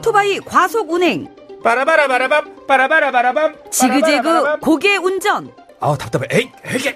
오토바이 0.00 0.38
과속 0.40 0.90
운행, 0.90 1.28
빠라바라바라밤 1.62 2.66
빠라바라바라밤 2.66 3.54
지그재그 3.70 4.60
고개 4.60 4.96
운전, 4.96 5.52
아우 5.78 5.98
답답해 5.98 6.26
에이 6.30 6.50
에이 6.64 6.94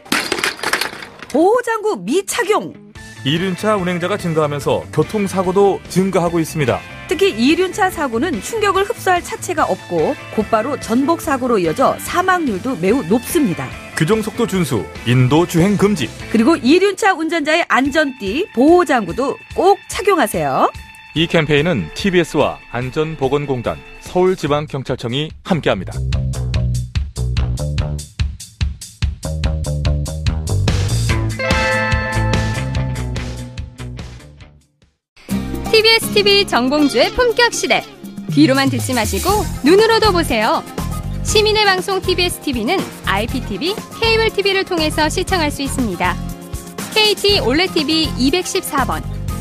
보호장구 1.28 1.98
미착용. 2.00 2.72
이륜차 3.27 3.77
운행자가 3.77 4.16
증가하면서 4.16 4.84
교통사고도 4.94 5.80
증가하고 5.90 6.40
있습니다. 6.40 6.80
특히 7.08 7.28
이륜차 7.30 7.90
사고는 7.90 8.40
충격을 8.40 8.84
흡수할 8.84 9.22
차체가 9.22 9.64
없고 9.64 10.14
곧바로 10.34 10.80
전복 10.80 11.20
사고로 11.20 11.58
이어져 11.58 11.96
사망률도 11.98 12.77
매우 12.77 13.02
높습니다. 13.02 13.68
규정속도 13.96 14.46
준수, 14.46 14.82
인도 15.06 15.46
주행 15.46 15.77
금지. 15.77 16.08
그리고 16.32 16.56
이륜차 16.56 17.12
운전자의 17.12 17.66
안전띠, 17.68 18.48
보호장구도 18.55 19.36
꼭 19.55 19.78
착용하세요. 19.88 20.70
이 21.16 21.28
캠페인은 21.28 21.91
TBS와 21.95 22.59
안전보건공단, 22.73 23.78
서울지방경찰청이 24.00 25.30
함께합니다. 25.44 25.92
TBS 35.70 36.14
TV 36.14 36.47
정봉주의 36.48 37.11
품격 37.12 37.55
시대. 37.55 37.84
귀로만 38.33 38.69
듣지 38.70 38.92
마시고 38.92 39.31
눈으로도 39.64 40.10
보세요. 40.10 40.64
시민의 41.22 41.64
방송 41.64 42.00
TBS 42.00 42.41
TV는 42.41 42.77
IPTV, 43.06 43.77
케이블 44.00 44.31
TV를 44.31 44.64
통해서 44.64 45.08
시청할 45.08 45.53
수 45.53 45.62
있습니다. 45.62 46.16
KT 46.92 47.38
올레 47.41 47.69
TV 47.69 48.08
214번, 48.08 49.13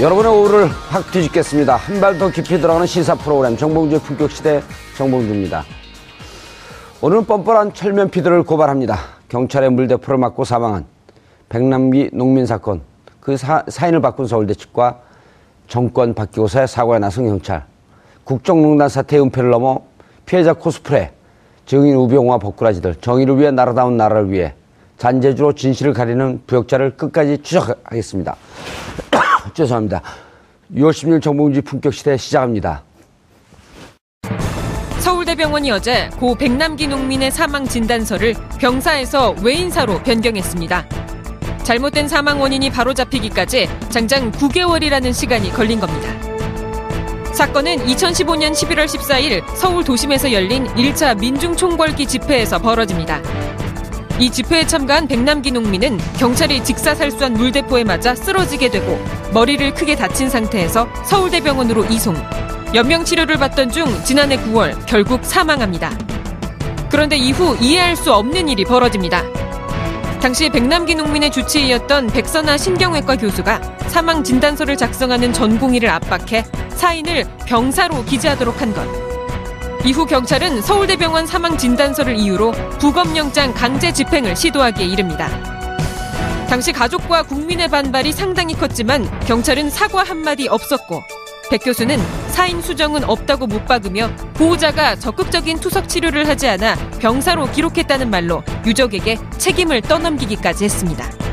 여러분의 0.00 0.30
오후를 0.30 0.68
확 0.68 1.10
뒤집겠습니다. 1.10 1.74
한 1.76 2.00
발 2.00 2.18
더 2.18 2.30
깊이 2.30 2.60
들어가는 2.60 2.86
시사 2.86 3.16
프로그램 3.16 3.56
정봉주의 3.56 4.00
품격시대 4.00 4.62
정봉주입니다. 4.96 5.64
오늘은 7.00 7.24
뻔뻔한 7.24 7.72
철면피들을 7.74 8.44
고발합니다. 8.44 8.96
경찰의 9.28 9.70
물대포를 9.70 10.18
맞고 10.18 10.44
사망한 10.44 10.84
백남기 11.48 12.10
농민 12.12 12.46
사건 12.46 12.82
그 13.20 13.36
사, 13.36 13.64
사인을 13.68 14.00
바꾼 14.00 14.26
서울대 14.26 14.54
측과 14.54 15.00
정권 15.66 16.14
바뀌고서야 16.14 16.66
사과에 16.66 16.98
나선 16.98 17.26
경찰 17.26 17.64
국정농단 18.24 18.88
사태의 18.88 19.22
은폐를 19.22 19.50
넘어 19.50 19.80
피해자 20.26 20.52
코스프레 20.52 21.12
증인 21.66 21.96
우병우와 21.96 22.38
법꾸라지들 22.38 22.96
정의를 22.96 23.38
위해 23.38 23.50
나라다운 23.50 23.96
나라를 23.96 24.30
위해 24.30 24.54
잔재주로 24.96 25.52
진실을 25.54 25.92
가리는 25.92 26.42
부역자를 26.46 26.96
끝까지 26.96 27.38
추적하겠습니다. 27.42 28.36
죄송합니다. 29.54 30.02
6월 30.74 30.90
16일 30.90 31.22
정봉지 31.22 31.60
품격 31.62 31.94
시대 31.94 32.16
시작합니다. 32.16 32.82
서울대병원이 35.00 35.70
어제 35.70 36.10
고 36.18 36.34
백남기 36.34 36.86
농민의 36.86 37.30
사망 37.30 37.66
진단서를 37.66 38.34
병사에서 38.58 39.34
외인사로 39.42 40.02
변경했습니다. 40.02 40.86
잘못된 41.62 42.08
사망 42.08 42.40
원인이 42.40 42.70
바로잡히기까지 42.70 43.68
장장 43.90 44.32
9개월이라는 44.32 45.12
시간이 45.12 45.50
걸린 45.50 45.80
겁니다. 45.80 46.08
사건은 47.32 47.76
2015년 47.76 48.52
11월 48.52 48.86
14일 48.86 49.44
서울 49.54 49.84
도심에서 49.84 50.32
열린 50.32 50.66
1차 50.68 51.18
민중총궐기 51.18 52.06
집회에서 52.06 52.58
벌어집니다. 52.58 53.22
이 54.20 54.30
집회에 54.30 54.66
참가한 54.66 55.06
백남기 55.06 55.52
농민은 55.52 55.96
경찰이 56.18 56.64
직사살수한 56.64 57.34
물대포에 57.34 57.84
맞아 57.84 58.16
쓰러지게 58.16 58.68
되고 58.68 58.98
머리를 59.32 59.74
크게 59.74 59.94
다친 59.94 60.28
상태에서 60.28 60.88
서울대병원으로 61.04 61.84
이송. 61.84 62.16
연명 62.74 63.04
치료를 63.04 63.36
받던 63.36 63.70
중 63.70 63.86
지난해 64.04 64.36
9월 64.38 64.76
결국 64.86 65.24
사망합니다. 65.24 65.96
그런데 66.90 67.16
이후 67.16 67.56
이해할 67.60 67.94
수 67.94 68.12
없는 68.12 68.48
일이 68.48 68.64
벌어집니다. 68.64 69.22
당시 70.20 70.48
백남기 70.50 70.96
농민의 70.96 71.30
주치의였던 71.30 72.08
백선아 72.08 72.58
신경외과 72.58 73.14
교수가 73.16 73.78
사망 73.86 74.24
진단서를 74.24 74.76
작성하는 74.76 75.32
전공의를 75.32 75.88
압박해 75.88 76.44
사인을 76.70 77.24
병사로 77.46 78.04
기재하도록 78.04 78.60
한 78.60 78.74
것. 78.74 79.07
이후 79.84 80.04
경찰은 80.04 80.60
서울대병원 80.60 81.26
사망 81.26 81.56
진단서를 81.56 82.16
이유로 82.16 82.52
부검영장 82.78 83.54
강제 83.54 83.92
집행을 83.92 84.36
시도하기에 84.36 84.86
이릅니다. 84.86 85.28
당시 86.48 86.72
가족과 86.72 87.22
국민의 87.22 87.68
반발이 87.68 88.12
상당히 88.12 88.54
컸지만 88.54 89.08
경찰은 89.20 89.70
사과 89.70 90.02
한마디 90.02 90.48
없었고 90.48 91.02
백 91.50 91.62
교수는 91.64 91.98
사인 92.28 92.60
수정은 92.60 93.04
없다고 93.04 93.46
못 93.46 93.64
박으며 93.66 94.10
보호자가 94.34 94.96
적극적인 94.96 95.60
투석 95.60 95.88
치료를 95.88 96.28
하지 96.28 96.48
않아 96.48 96.74
병사로 96.98 97.50
기록했다는 97.52 98.10
말로 98.10 98.42
유족에게 98.66 99.18
책임을 99.38 99.82
떠넘기기까지 99.82 100.64
했습니다. 100.64 101.27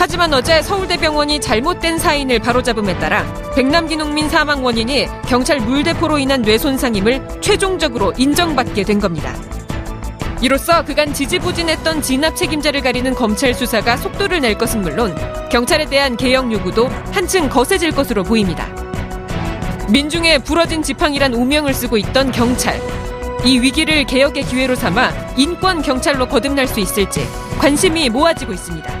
하지만 0.00 0.32
어제 0.32 0.62
서울대병원이 0.62 1.42
잘못된 1.42 1.98
사인을 1.98 2.38
바로잡음에 2.38 2.98
따라 2.98 3.22
백남기 3.54 3.96
농민 3.96 4.30
사망 4.30 4.64
원인이 4.64 5.06
경찰 5.28 5.60
물대포로 5.60 6.16
인한 6.16 6.40
뇌손상임을 6.40 7.42
최종적으로 7.42 8.14
인정받게 8.16 8.84
된 8.84 8.98
겁니다. 8.98 9.34
이로써 10.40 10.82
그간 10.86 11.12
지지부진했던 11.12 12.00
진압 12.00 12.34
책임자를 12.34 12.80
가리는 12.80 13.14
검찰 13.14 13.52
수사가 13.52 13.98
속도를 13.98 14.40
낼 14.40 14.56
것은 14.56 14.80
물론 14.80 15.14
경찰에 15.50 15.84
대한 15.84 16.16
개혁 16.16 16.50
요구도 16.50 16.88
한층 17.12 17.50
거세질 17.50 17.90
것으로 17.90 18.22
보입니다. 18.22 18.68
민중의 19.90 20.38
부러진 20.44 20.82
지팡이란 20.82 21.34
오명을 21.34 21.74
쓰고 21.74 21.98
있던 21.98 22.32
경찰. 22.32 22.80
이 23.44 23.58
위기를 23.58 24.04
개혁의 24.04 24.44
기회로 24.44 24.76
삼아 24.76 25.12
인권 25.36 25.82
경찰로 25.82 26.26
거듭날 26.26 26.66
수 26.66 26.80
있을지 26.80 27.20
관심이 27.58 28.08
모아지고 28.08 28.54
있습니다. 28.54 28.99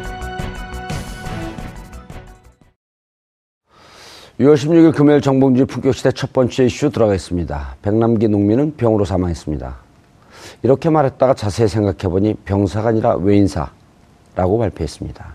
6월 4.40 4.54
16일 4.54 4.96
금요일 4.96 5.20
정봉주 5.20 5.66
품격시대 5.66 6.12
첫 6.12 6.32
번째 6.32 6.64
이슈 6.64 6.88
들어가겠습니다. 6.88 7.76
백남기 7.82 8.26
농민은 8.26 8.74
병으로 8.78 9.04
사망했습니다. 9.04 9.76
이렇게 10.62 10.88
말했다가 10.88 11.34
자세히 11.34 11.68
생각해보니 11.68 12.36
병사가 12.46 12.88
아니라 12.88 13.16
외인사라고 13.16 14.58
발표했습니다. 14.58 15.34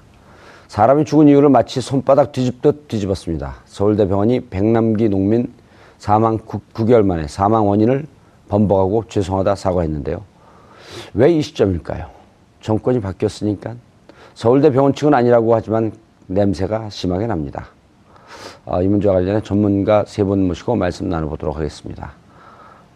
사람이 0.69 1.05
죽은 1.05 1.27
이유를 1.27 1.49
마치 1.49 1.81
손바닥 1.81 2.31
뒤집듯 2.31 2.87
뒤집었습니다. 2.87 3.57
서울대병원이 3.65 4.47
백남기 4.47 5.07
농민 5.07 5.53
사망 5.99 6.39
9, 6.39 6.85
개월 6.87 7.03
만에 7.03 7.27
사망 7.27 7.67
원인을 7.67 8.07
번복하고 8.49 9.03
죄송하다 9.07 9.53
사과했는데요. 9.53 10.23
왜 11.13 11.31
이 11.31 11.43
시점일까요? 11.43 12.07
정권이 12.59 13.01
바뀌었으니까 13.01 13.75
서울대 14.33 14.71
병원 14.71 14.95
측은 14.95 15.13
아니라고 15.13 15.53
하지만 15.53 15.91
냄새가 16.25 16.89
심하게 16.89 17.27
납니다. 17.27 17.67
아, 18.65 18.81
이 18.81 18.87
문제와 18.87 19.15
관련해 19.15 19.41
전문가 19.41 20.03
세 20.07 20.23
분 20.23 20.47
모시고 20.47 20.75
말씀 20.75 21.09
나눠보도록 21.09 21.55
하겠습니다. 21.57 22.13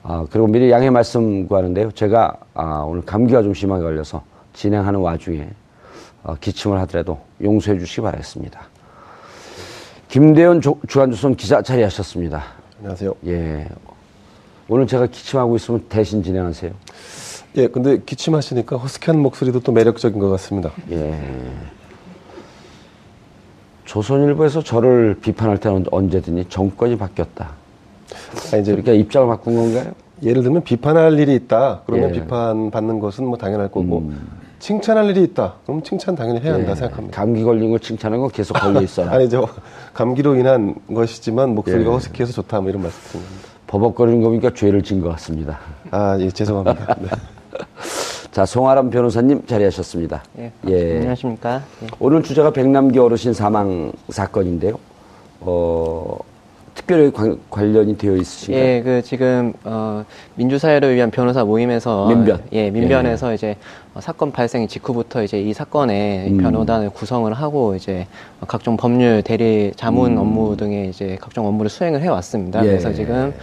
아, 0.03 0.25
그리고 0.31 0.47
미리 0.47 0.71
양해 0.71 0.89
말씀 0.89 1.47
구하는데요. 1.47 1.91
제가 1.91 2.33
아, 2.53 2.83
오늘 2.87 3.01
감기가 3.03 3.43
좀 3.43 3.53
심하게 3.53 3.83
걸려서 3.83 4.23
진행하는 4.53 4.99
와중에 4.99 5.47
어, 6.23 6.35
기침을 6.39 6.79
하더라도 6.81 7.19
용서해 7.41 7.77
주시기 7.79 8.01
바라겠습니다. 8.01 8.59
김대현 10.07 10.59
조- 10.61 10.79
주한조선 10.87 11.35
기자 11.35 11.61
자리하셨습니다. 11.61 12.43
안녕하세요. 12.79 13.13
예. 13.27 13.67
오늘 14.67 14.87
제가 14.87 15.05
기침하고 15.07 15.55
있으면 15.55 15.85
대신 15.89 16.23
진행하세요. 16.23 16.71
예, 17.57 17.67
근데 17.67 17.99
기침하시니까 18.05 18.77
허스키한 18.77 19.19
목소리도 19.19 19.59
또 19.61 19.71
매력적인 19.71 20.19
것 20.19 20.29
같습니다. 20.31 20.71
예. 20.91 21.19
조선일보에서 23.93 24.61
저를 24.61 25.17
비판할 25.19 25.57
때는 25.57 25.85
언제든지 25.89 26.45
정권이 26.49 26.95
바뀌었다. 26.95 27.49
아, 28.53 28.57
이제 28.57 28.71
그러니까 28.71 28.91
입장을 28.91 29.27
바꾼 29.27 29.55
건가요? 29.55 29.91
예를 30.21 30.43
들면 30.43 30.63
비판할 30.63 31.17
일이 31.17 31.33
있다. 31.33 31.81
그러면 31.87 32.09
예. 32.13 32.19
음. 32.19 32.21
비판 32.21 32.69
받는 32.71 32.99
것은 32.99 33.25
뭐 33.25 33.35
당연할 33.39 33.69
거고 33.71 34.11
칭찬할 34.59 35.09
일이 35.09 35.23
있다. 35.23 35.55
그럼 35.65 35.81
칭찬 35.81 36.13
당연히 36.15 36.39
해야 36.41 36.53
한다 36.53 36.71
예. 36.71 36.75
생각합니다. 36.75 37.19
감기 37.19 37.41
걸린 37.43 37.71
걸 37.71 37.79
칭찬하는 37.79 38.21
건 38.21 38.29
계속 38.29 38.53
걸려 38.53 38.79
있어요. 38.79 39.09
아니죠. 39.09 39.47
감기로 39.95 40.35
인한 40.35 40.75
것이지만 40.93 41.55
목소리가 41.55 41.89
예. 41.89 41.93
허스키해서 41.93 42.31
좋다. 42.33 42.61
뭐 42.61 42.69
이런 42.69 42.83
말씀 42.83 42.99
드립니다. 43.09 43.47
버벅거리는 43.65 44.21
거 44.21 44.29
보니까 44.29 44.51
죄를 44.53 44.83
진 44.83 45.01
것 45.01 45.09
같습니다. 45.13 45.57
아, 45.89 46.15
예, 46.19 46.29
죄송합니다. 46.29 46.93
네. 47.01 47.07
자, 48.31 48.45
송아람 48.45 48.91
변호사님 48.91 49.47
자리하셨습니다. 49.47 50.23
예, 50.37 50.51
예. 50.67 50.97
안녕하십니까. 50.97 51.63
예. 51.83 51.87
오늘 51.99 52.21
주제가 52.21 52.51
백남기 52.51 52.99
어르신 52.99 53.33
사망 53.33 53.91
사건인데요. 54.09 54.77
어, 55.39 56.17
특별히 56.75 57.11
관, 57.11 57.39
관련이 57.49 57.97
되어 57.97 58.15
있으신가요? 58.15 58.63
예, 58.63 58.81
그 58.83 59.01
지금 59.01 59.53
어 59.63 60.05
민주사회를 60.35 60.95
위한 60.95 61.09
변호사 61.09 61.43
모임에서 61.43 62.07
민변. 62.07 62.43
예, 62.51 62.69
민변에서 62.69 63.33
이제 63.33 63.55
어, 63.95 63.99
사건 63.99 64.31
발생 64.31 64.67
직후부터 64.67 65.23
이제 65.23 65.41
이 65.41 65.51
사건에 65.51 66.27
음. 66.29 66.37
변호단을 66.37 66.91
구성을 66.91 67.31
하고 67.33 67.75
이제 67.75 68.05
각종 68.47 68.77
법률 68.77 69.23
대리 69.23 69.71
자문 69.75 70.13
음. 70.13 70.17
업무 70.19 70.55
등의 70.55 70.89
이제 70.89 71.17
각종 71.19 71.47
업무를 71.47 71.69
수행을 71.69 72.01
해 72.01 72.07
왔습니다. 72.07 72.61
예. 72.63 72.67
그래서 72.67 72.93
지금 72.93 73.33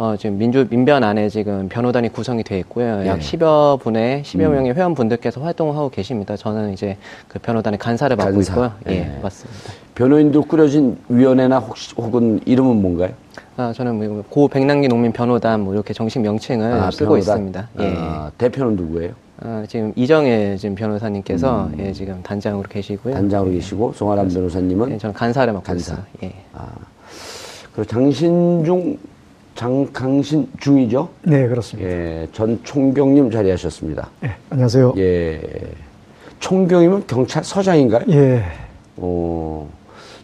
어, 0.00 0.14
지금 0.16 0.38
민주, 0.38 0.64
민변 0.70 1.02
안에 1.02 1.28
지금 1.28 1.68
변호단이 1.68 2.10
구성이 2.10 2.44
되어 2.44 2.56
있고요. 2.58 3.04
약 3.04 3.16
예. 3.16 3.20
10여 3.20 3.80
분의, 3.80 4.22
10여 4.22 4.46
음. 4.46 4.52
명의 4.52 4.72
회원분들께서 4.72 5.40
활동을 5.40 5.74
하고 5.74 5.90
계십니다. 5.90 6.36
저는 6.36 6.72
이제 6.72 6.96
그 7.26 7.40
변호단의 7.40 7.80
간사를 7.80 8.16
맡고 8.16 8.32
간사. 8.32 8.52
있고요. 8.52 8.72
예, 8.88 8.92
예. 8.92 9.18
맞습니다. 9.20 9.72
변호인들 9.96 10.42
꾸려진 10.42 10.96
위원회나 11.08 11.58
혹시 11.58 11.92
혹은 11.96 12.38
이름은 12.46 12.80
뭔가요? 12.80 13.10
아, 13.56 13.72
저는 13.74 13.96
뭐고 13.96 14.46
백남기 14.46 14.86
농민 14.86 15.10
변호단 15.10 15.62
뭐 15.62 15.74
이렇게 15.74 15.92
정식 15.92 16.20
명칭을 16.20 16.72
아, 16.74 16.92
쓰고 16.92 17.14
변호단? 17.14 17.18
있습니다. 17.18 17.68
예. 17.80 17.94
아, 17.98 18.30
대표는 18.38 18.76
누구예요? 18.76 19.14
아, 19.40 19.64
지금 19.68 19.92
이정혜 19.96 20.56
지금 20.58 20.76
변호사님께서 20.76 21.70
예, 21.80 21.92
지금 21.92 22.22
단장으로 22.22 22.68
계시고요. 22.68 23.14
음. 23.14 23.18
단장으로 23.18 23.50
계시고 23.50 23.94
송아람 23.94 24.28
변호사님은 24.28 24.92
예, 24.92 24.98
저는 24.98 25.12
간사를 25.12 25.52
맡고 25.52 25.66
간사. 25.66 25.94
있어요. 25.94 26.06
예. 26.22 26.32
아, 26.54 26.68
그리고 27.72 27.84
장신중 27.90 28.96
장강신 29.68 30.48
중이죠? 30.60 31.08
네, 31.22 31.48
그렇습니다. 31.48 31.90
예, 31.90 32.28
전 32.32 32.60
총경님 32.62 33.28
자리하셨습니다. 33.32 34.08
예, 34.22 34.36
안녕하세요. 34.50 34.94
예, 34.98 35.40
총경이면 36.38 37.08
경찰서장인가요? 37.08 38.04
예, 38.10 38.44
어, 38.98 39.68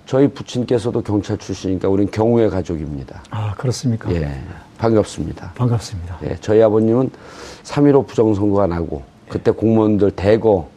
저희 0.06 0.28
부친께서도 0.28 1.02
경찰 1.02 1.36
출신이니까 1.36 1.88
우린 1.88 2.08
경우의 2.12 2.48
가족입니다. 2.48 3.24
아, 3.30 3.54
그렇습니까? 3.54 4.08
예, 4.14 4.38
반갑습니다. 4.78 5.50
반갑습니다. 5.56 6.18
예, 6.22 6.36
저희 6.40 6.62
아버님은 6.62 7.10
3.15 7.64 8.06
부정선거가 8.06 8.68
나고 8.68 9.02
그때 9.28 9.50
공무원들 9.50 10.12
대거 10.12 10.68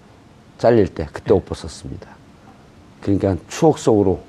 잘릴 0.58 0.88
때 0.88 1.08
그때 1.14 1.32
옷 1.32 1.46
벗었습니다. 1.46 2.08
그러니까 3.02 3.36
추억 3.50 3.78
속으로 3.78 4.20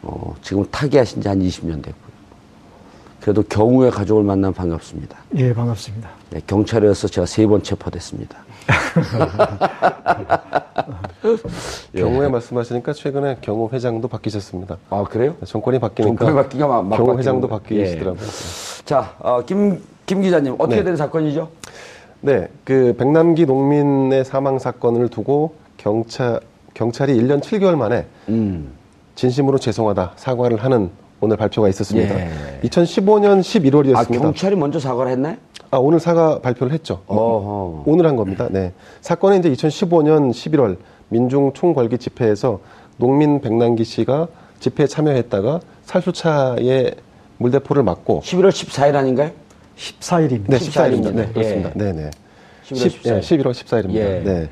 어, 0.00 0.34
지금 0.40 0.64
타계하신 0.70 1.20
지 1.20 1.28
한 1.28 1.40
20년 1.40 1.82
됐고요. 1.82 2.05
그래도 3.26 3.42
경우의 3.42 3.90
가족을 3.90 4.22
만나면 4.22 4.54
반갑습니다. 4.54 5.18
예, 5.34 5.52
반갑습니다. 5.52 6.08
예, 6.36 6.40
경찰에서 6.46 7.08
제가 7.08 7.26
세 7.26 7.44
번 7.48 7.60
체포됐습니다. 7.60 8.38
예. 11.96 12.00
경호회 12.02 12.28
말씀하시니까 12.28 12.92
최근에 12.92 13.38
경호 13.40 13.70
회장도 13.72 14.06
바뀌셨습니다. 14.06 14.76
아 14.90 15.02
그래요? 15.10 15.34
정권이 15.44 15.80
바뀌니까 15.80 16.24
정권이 16.24 16.36
바뀌니까 16.40 16.68
막- 16.68 16.86
막 16.86 16.96
경호 16.98 17.18
회장도. 17.18 17.48
바뀌시더라고요. 17.48 18.22
자, 18.84 19.16
어, 19.18 19.42
김, 19.44 19.82
김 20.06 20.22
기자님 20.22 20.54
어떻게 20.58 20.76
네. 20.76 20.84
된 20.84 20.96
사건이죠? 20.96 21.48
네, 22.20 22.46
그 22.62 22.94
백남기 22.96 23.44
농민의 23.44 24.24
사망 24.24 24.60
사건을 24.60 25.08
두고 25.08 25.56
경찰 25.78 26.38
경찰이 26.74 27.12
1년 27.20 27.40
7개월 27.42 27.74
만에 27.74 28.06
음, 28.28 28.70
진심으로 29.16 29.58
죄송하다 29.58 30.12
사과를 30.14 30.62
하는 30.62 30.90
오늘 31.20 31.36
발표가 31.36 31.68
있었습니다. 31.68 32.18
예. 32.18 32.60
2015년 32.64 33.38
아 33.38 33.40
11월이었습니다. 33.40 34.20
경찰이 34.20 34.56
먼저 34.56 34.78
사과를 34.78 35.12
했나요? 35.12 35.36
아, 35.70 35.78
오늘 35.78 35.98
사과 35.98 36.40
발표를 36.40 36.72
했죠. 36.72 37.02
어허. 37.06 37.84
오늘 37.86 38.06
한 38.06 38.16
겁니다. 38.16 38.48
네. 38.50 38.72
사건은 39.00 39.40
이제 39.40 39.50
2015년 39.52 40.30
11월 40.30 40.76
민중 41.08 41.52
총궐기 41.52 41.98
집회에서 41.98 42.60
농민 42.98 43.40
백남기 43.40 43.84
씨가 43.84 44.28
집회에 44.60 44.86
참여했다가 44.86 45.60
살수차에 45.84 46.92
물대포를 47.38 47.82
맞고 47.82 48.22
11월 48.22 48.48
14일 48.48 48.94
아닌가요? 48.96 49.30
14일입니다. 49.76 50.48
네, 50.48 50.56
14일입니다. 50.58 51.14
네, 51.14 51.22
예. 51.28 51.32
그렇습니다. 51.32 51.70
네, 51.74 51.92
네. 51.92 52.10
11월 52.64 52.86
14일. 52.86 53.20
11월 53.20 53.50
14일 53.50 53.84
입니다. 53.84 54.00
예. 54.00 54.20
네. 54.20 54.48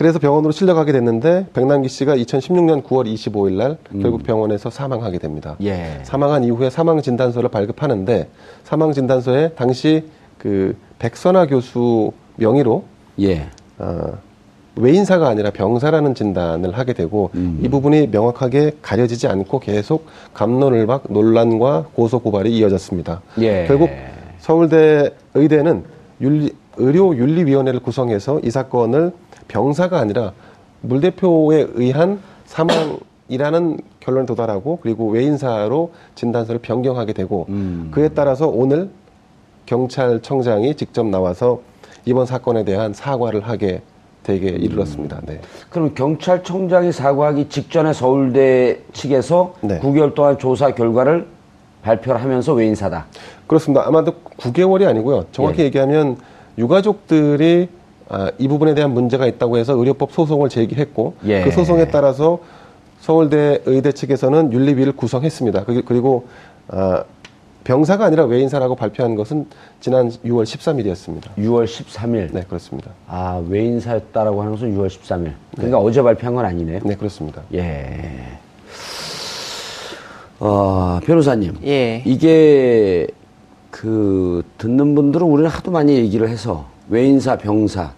그래서 0.00 0.18
병원으로 0.18 0.50
실려가게 0.50 0.92
됐는데 0.92 1.48
백남기 1.52 1.90
씨가 1.90 2.16
2016년 2.16 2.82
9월 2.84 3.04
25일 3.04 3.52
날 3.52 3.76
결국 4.00 4.22
병원에서 4.22 4.70
사망하게 4.70 5.18
됩니다. 5.18 5.56
음. 5.60 5.66
예. 5.66 5.98
사망한 6.04 6.42
이후에 6.42 6.70
사망 6.70 7.02
진단서를 7.02 7.50
발급하는데 7.50 8.30
사망 8.64 8.94
진단서에 8.94 9.50
당시 9.50 10.04
그 10.38 10.74
백선아 11.00 11.48
교수 11.48 12.12
명의로 12.36 12.84
예. 13.20 13.48
어, 13.76 14.14
외인사가 14.76 15.28
아니라 15.28 15.50
병사라는 15.50 16.14
진단을 16.14 16.78
하게 16.78 16.94
되고 16.94 17.28
음. 17.34 17.60
이 17.62 17.68
부분이 17.68 18.06
명확하게 18.06 18.78
가려지지 18.80 19.26
않고 19.26 19.58
계속 19.58 20.06
감론을박 20.32 21.08
논란과 21.10 21.88
고소 21.94 22.20
고발이 22.20 22.56
이어졌습니다. 22.56 23.20
예. 23.42 23.66
결국 23.68 23.90
서울대 24.38 25.10
의대는 25.34 25.84
윤리, 26.22 26.52
의료윤리위원회를 26.78 27.80
구성해서 27.80 28.40
이 28.42 28.50
사건을 28.50 29.12
병사가 29.50 29.98
아니라 29.98 30.32
물 30.80 31.00
대표에 31.00 31.66
의한 31.74 32.20
사망이라는 32.46 33.78
결론에 33.98 34.26
도달하고 34.26 34.78
그리고 34.80 35.10
외인사로 35.10 35.92
진단서를 36.14 36.60
변경하게 36.60 37.12
되고 37.12 37.46
음. 37.48 37.90
그에 37.92 38.08
따라서 38.10 38.46
오늘 38.46 38.90
경찰청장이 39.66 40.74
직접 40.76 41.06
나와서 41.06 41.60
이번 42.06 42.26
사건에 42.26 42.64
대한 42.64 42.92
사과를 42.94 43.40
하게 43.46 43.82
되게 44.22 44.48
이르렀습니다. 44.48 45.20
네. 45.26 45.40
그럼 45.68 45.94
경찰청장이 45.94 46.92
사과하기 46.92 47.48
직전에 47.48 47.92
서울대 47.92 48.80
측에서 48.92 49.54
네. 49.60 49.80
9개월 49.80 50.14
동안 50.14 50.38
조사 50.38 50.74
결과를 50.74 51.26
발표를 51.82 52.22
하면서 52.22 52.52
외인사다. 52.52 53.06
그렇습니다. 53.46 53.86
아마도 53.86 54.12
9개월이 54.38 54.86
아니고요. 54.86 55.26
정확히 55.32 55.62
예. 55.62 55.64
얘기하면 55.66 56.18
유가족들이 56.58 57.68
아, 57.72 57.79
이 58.38 58.48
부분에 58.48 58.74
대한 58.74 58.92
문제가 58.92 59.26
있다고 59.26 59.56
해서 59.58 59.74
의료법 59.74 60.12
소송을 60.12 60.48
제기했고 60.48 61.14
예. 61.26 61.42
그 61.44 61.50
소송에 61.52 61.88
따라서 61.88 62.38
서울대 63.00 63.60
의대 63.66 63.92
측에서는 63.92 64.52
윤리위를 64.52 64.92
구성했습니다. 64.96 65.64
그리- 65.64 65.82
그리고 65.82 66.26
아, 66.68 67.04
병사가 67.64 68.04
아니라 68.06 68.24
외인사라고 68.24 68.74
발표한 68.74 69.14
것은 69.14 69.46
지난 69.80 70.08
6월 70.10 70.44
13일이었습니다. 70.44 71.34
6월 71.38 71.64
13일. 71.66 72.32
네, 72.32 72.42
그렇습니다. 72.48 72.90
아, 73.06 73.42
외인사였다라고 73.48 74.40
하는 74.40 74.52
것은 74.52 74.76
6월 74.76 74.88
13일. 74.88 75.32
그러니까 75.54 75.78
어제 75.78 76.02
발표한 76.02 76.34
건 76.34 76.44
아니네요. 76.46 76.80
네, 76.84 76.94
그렇습니다. 76.96 77.42
예. 77.54 78.24
어, 80.38 81.00
변호사님. 81.04 81.58
예. 81.64 82.02
이게 82.06 83.06
그 83.70 84.42
듣는 84.58 84.94
분들은 84.94 85.26
우리는 85.26 85.48
하도 85.50 85.70
많이 85.70 85.94
얘기를 85.96 86.28
해서 86.28 86.66
외인사, 86.88 87.36
병사. 87.36 87.92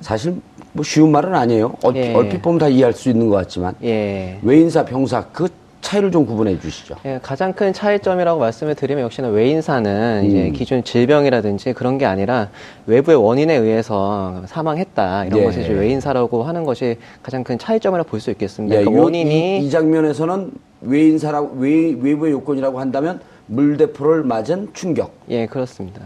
사실 0.00 0.34
뭐 0.72 0.84
쉬운 0.84 1.10
말은 1.10 1.34
아니에요. 1.34 1.74
얼, 1.82 1.96
예. 1.96 2.14
얼핏 2.14 2.42
보면 2.42 2.58
다 2.58 2.68
이해할 2.68 2.92
수 2.92 3.08
있는 3.08 3.28
것 3.28 3.36
같지만 3.36 3.74
예. 3.82 4.38
외인사, 4.42 4.84
병사 4.84 5.26
그 5.32 5.48
차이를 5.80 6.10
좀 6.10 6.26
구분해 6.26 6.58
주시죠. 6.58 6.96
예, 7.04 7.20
가장 7.22 7.52
큰 7.52 7.72
차이점이라고 7.72 8.40
말씀을 8.40 8.74
드리면 8.74 9.04
역시나 9.04 9.28
외인사는 9.28 10.24
이제 10.24 10.48
음. 10.48 10.52
기존 10.52 10.82
질병이라든지 10.82 11.74
그런 11.74 11.96
게 11.96 12.06
아니라 12.06 12.48
외부의 12.86 13.16
원인에 13.22 13.54
의해서 13.54 14.42
사망했다 14.46 15.26
이런 15.26 15.40
예. 15.40 15.44
것이 15.44 15.60
이제 15.60 15.72
외인사라고 15.72 16.42
하는 16.42 16.64
것이 16.64 16.96
가장 17.22 17.44
큰 17.44 17.56
차이점이라고 17.58 18.08
볼 18.08 18.18
수 18.20 18.30
있겠습니다. 18.32 18.74
예, 18.74 18.80
그러니까 18.80 19.00
요- 19.00 19.04
원인이 19.04 19.60
이, 19.60 19.66
이 19.66 19.70
장면에서는 19.70 20.50
외인사라고 20.80 21.56
외, 21.58 21.94
외부의 22.00 22.32
요건이라고 22.32 22.80
한다면 22.80 23.20
물대포를 23.46 24.24
맞은 24.24 24.70
충격. 24.72 25.12
예 25.28 25.46
그렇습니다. 25.46 26.00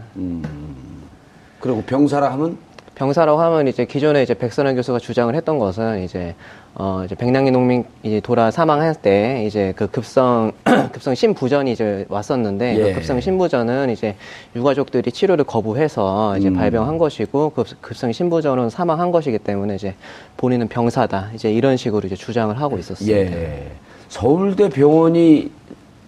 그리고 1.59 1.83
병사라 1.83 2.31
하면 2.33 2.59
병사라고 3.01 3.41
하면 3.41 3.67
이제 3.67 3.87
기존에 3.87 4.23
이제 4.23 4.35
백선환 4.35 4.77
교수가 4.77 4.99
주장을 4.99 5.35
했던 5.35 5.59
것은 5.59 6.05
이제 6.05 6.35
어 6.75 7.01
이제 7.03 7.15
백남기 7.15 7.51
농민 7.51 7.83
이제 8.03 8.21
돌아 8.21 8.51
사망할 8.51 8.95
때 8.95 9.45
이제 9.47 9.73
그 9.75 9.87
급성 9.87 10.53
급성 10.93 11.15
심부전이 11.15 11.73
이제 11.73 12.05
왔었는데 12.11 12.77
예. 12.77 12.83
그 12.83 12.95
급성 12.97 13.19
심부전은 13.19 13.89
이제 13.89 14.17
유가족들이 14.55 15.13
치료를 15.13 15.45
거부해서 15.45 16.37
이제 16.37 16.49
음. 16.49 16.55
발병한 16.57 16.99
것이고 16.99 17.51
급, 17.51 17.69
급성 17.81 18.13
심부전은 18.13 18.69
사망한 18.69 19.13
것이기 19.13 19.39
때문에 19.39 19.77
이제 19.77 19.95
본인은 20.37 20.69
병사다 20.69 21.31
이제 21.35 21.51
이런 21.51 21.79
식으로 21.79 22.07
이제 22.07 22.17
주장을 22.17 22.55
하고 22.61 22.77
있었습니다. 22.77 23.19
예. 23.19 23.71
서울대 24.11 24.69
병원이 24.69 25.51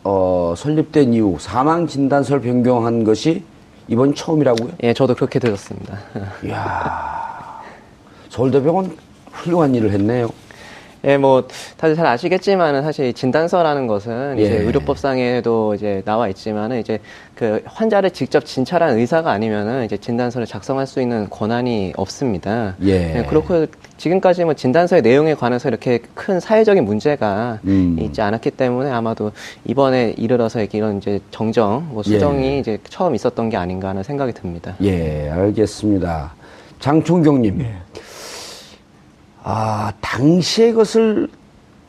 어, 0.05 0.53
설립된 0.59 1.15
이후 1.15 1.39
사망 1.41 1.87
진단서를 1.87 2.43
변경한 2.43 3.05
것이 3.05 3.45
이번 3.93 4.15
처음이라고요? 4.15 4.71
예, 4.85 4.95
저도 4.95 5.15
그렇게 5.15 5.39
들었습니다. 5.39 5.99
이야. 6.47 7.61
서울대병원 8.31 8.97
훌륭한 9.33 9.75
일을 9.75 9.91
했네요. 9.91 10.31
예, 11.05 11.17
뭐 11.17 11.49
다들 11.77 11.97
잘 11.97 12.07
아시겠지만은 12.07 12.83
사실 12.83 13.13
진단서라는 13.13 13.89
것은 13.89 14.39
이제 14.39 14.53
예. 14.53 14.57
의료법상에도 14.59 15.75
이제 15.75 16.03
나와 16.05 16.29
있지만은 16.29 16.79
이제 16.79 17.01
그 17.35 17.61
환자를 17.65 18.11
직접 18.13 18.45
진찰한 18.45 18.97
의사가 18.97 19.33
아니면은 19.33 19.85
이제 19.85 19.97
진단서를 19.97 20.47
작성할 20.47 20.87
수 20.87 21.01
있는 21.01 21.29
권한이 21.29 21.95
없습니다. 21.97 22.77
예. 22.83 23.27
그렇고 23.29 23.67
지금까지 23.97 24.45
뭐 24.45 24.55
진단서의 24.55 25.03
내용에 25.03 25.35
관해서 25.35 25.69
이렇게 25.69 26.01
큰 26.15 26.39
사회적인 26.39 26.85
문제가 26.85 27.59
음. 27.65 27.97
있지 28.01 28.21
않았기 28.21 28.53
때문에 28.53 28.91
아마도 28.91 29.33
이번에 29.65 30.15
이르러서 30.17 30.61
이렇게 30.61 30.79
이런 30.79 30.99
이제 30.99 31.19
정정, 31.33 31.89
뭐 31.91 32.05
수정이 32.05 32.47
예. 32.47 32.59
이제 32.59 32.79
처음 32.89 33.17
있었던 33.17 33.51
게 33.51 33.57
아닌가 33.57 33.89
하는 33.89 34.05
생각이 34.05 34.33
듭니다. 34.33 34.77
예, 34.83 35.31
알겠습니다. 35.31 36.33
장총경님. 36.79 37.61
예. 37.61 37.75
아, 39.43 39.93
당시에 40.01 40.71
그것을 40.71 41.29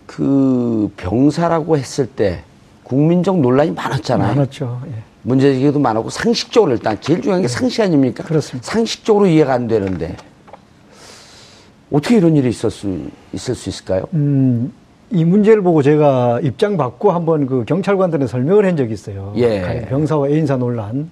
그 0.05 0.91
병사라고 0.97 1.77
했을 1.77 2.07
때 2.07 2.43
국민적 2.83 3.39
논란이 3.39 3.71
많았잖아요. 3.71 4.35
많았죠. 4.35 4.81
예. 4.87 4.91
문제제기도 5.23 5.79
많았고 5.79 6.09
상식적으로 6.09 6.73
일단 6.73 6.97
제일 6.99 7.21
중요한 7.21 7.41
게 7.41 7.47
상식 7.47 7.81
아닙니까? 7.81 8.23
그렇습니다. 8.23 8.69
상식적으로 8.69 9.25
이해가 9.25 9.53
안 9.53 9.67
되는데 9.67 10.17
어떻게 11.91 12.17
이런 12.17 12.35
일이 12.35 12.49
있을 12.49 12.69
수 12.69 13.07
있을 13.31 13.55
수 13.55 13.69
있을까요? 13.69 14.03
음, 14.13 14.73
이 15.11 15.23
문제를 15.23 15.61
보고 15.61 15.81
제가 15.81 16.41
입장 16.43 16.75
받고 16.75 17.11
한번 17.11 17.45
그 17.45 17.63
경찰관들에 17.65 18.27
설명을 18.27 18.65
한 18.65 18.75
적이 18.75 18.93
있어요. 18.93 19.33
예. 19.37 19.85
병사와 19.89 20.27
애인사 20.29 20.57
논란. 20.57 21.09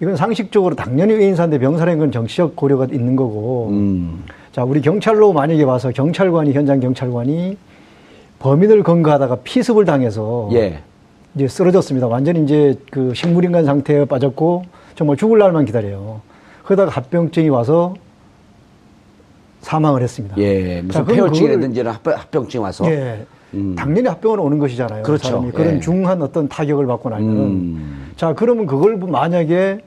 이건 0.00 0.16
상식적으로 0.16 0.74
당연히 0.76 1.14
애인사인데 1.14 1.58
병사라는 1.58 1.98
건 1.98 2.12
정치적 2.12 2.56
고려가 2.56 2.86
있는 2.90 3.16
거고. 3.16 3.68
음, 3.70 4.24
자, 4.58 4.64
우리 4.64 4.80
경찰로 4.80 5.32
만약에 5.32 5.62
와서 5.62 5.92
경찰관이, 5.92 6.52
현장 6.52 6.80
경찰관이 6.80 7.56
범인을 8.40 8.82
검거하다가 8.82 9.36
피습을 9.44 9.84
당해서 9.84 10.48
예, 10.52 10.80
이제 11.36 11.46
쓰러졌습니다. 11.46 12.08
완전히 12.08 12.42
이제 12.42 12.74
그 12.90 13.14
식물인간 13.14 13.64
상태에 13.64 14.04
빠졌고 14.04 14.64
정말 14.96 15.16
죽을 15.16 15.38
날만 15.38 15.64
기다려요. 15.64 16.22
그러다가 16.64 16.90
합병증이 16.90 17.50
와서 17.50 17.94
사망을 19.60 20.02
했습니다. 20.02 20.36
예, 20.38 20.82
무슨 20.82 20.90
자, 20.90 21.04
그럼 21.04 21.16
폐혈증이라든지 21.16 21.78
이런 21.78 21.94
합병, 21.94 22.14
합병증 22.14 22.60
와서. 22.60 22.84
예. 22.90 23.24
음. 23.54 23.76
당연히 23.76 24.08
합병은 24.08 24.40
오는 24.40 24.58
것이잖아요. 24.58 25.04
그렇죠. 25.04 25.28
사람이 25.28 25.52
그런 25.52 25.76
예. 25.76 25.80
중한 25.80 26.20
어떤 26.20 26.48
타격을 26.48 26.84
받고 26.84 27.10
나면은. 27.10 27.36
음. 27.36 28.10
자, 28.16 28.34
그러면 28.34 28.66
그걸 28.66 28.96
만약에 28.96 29.82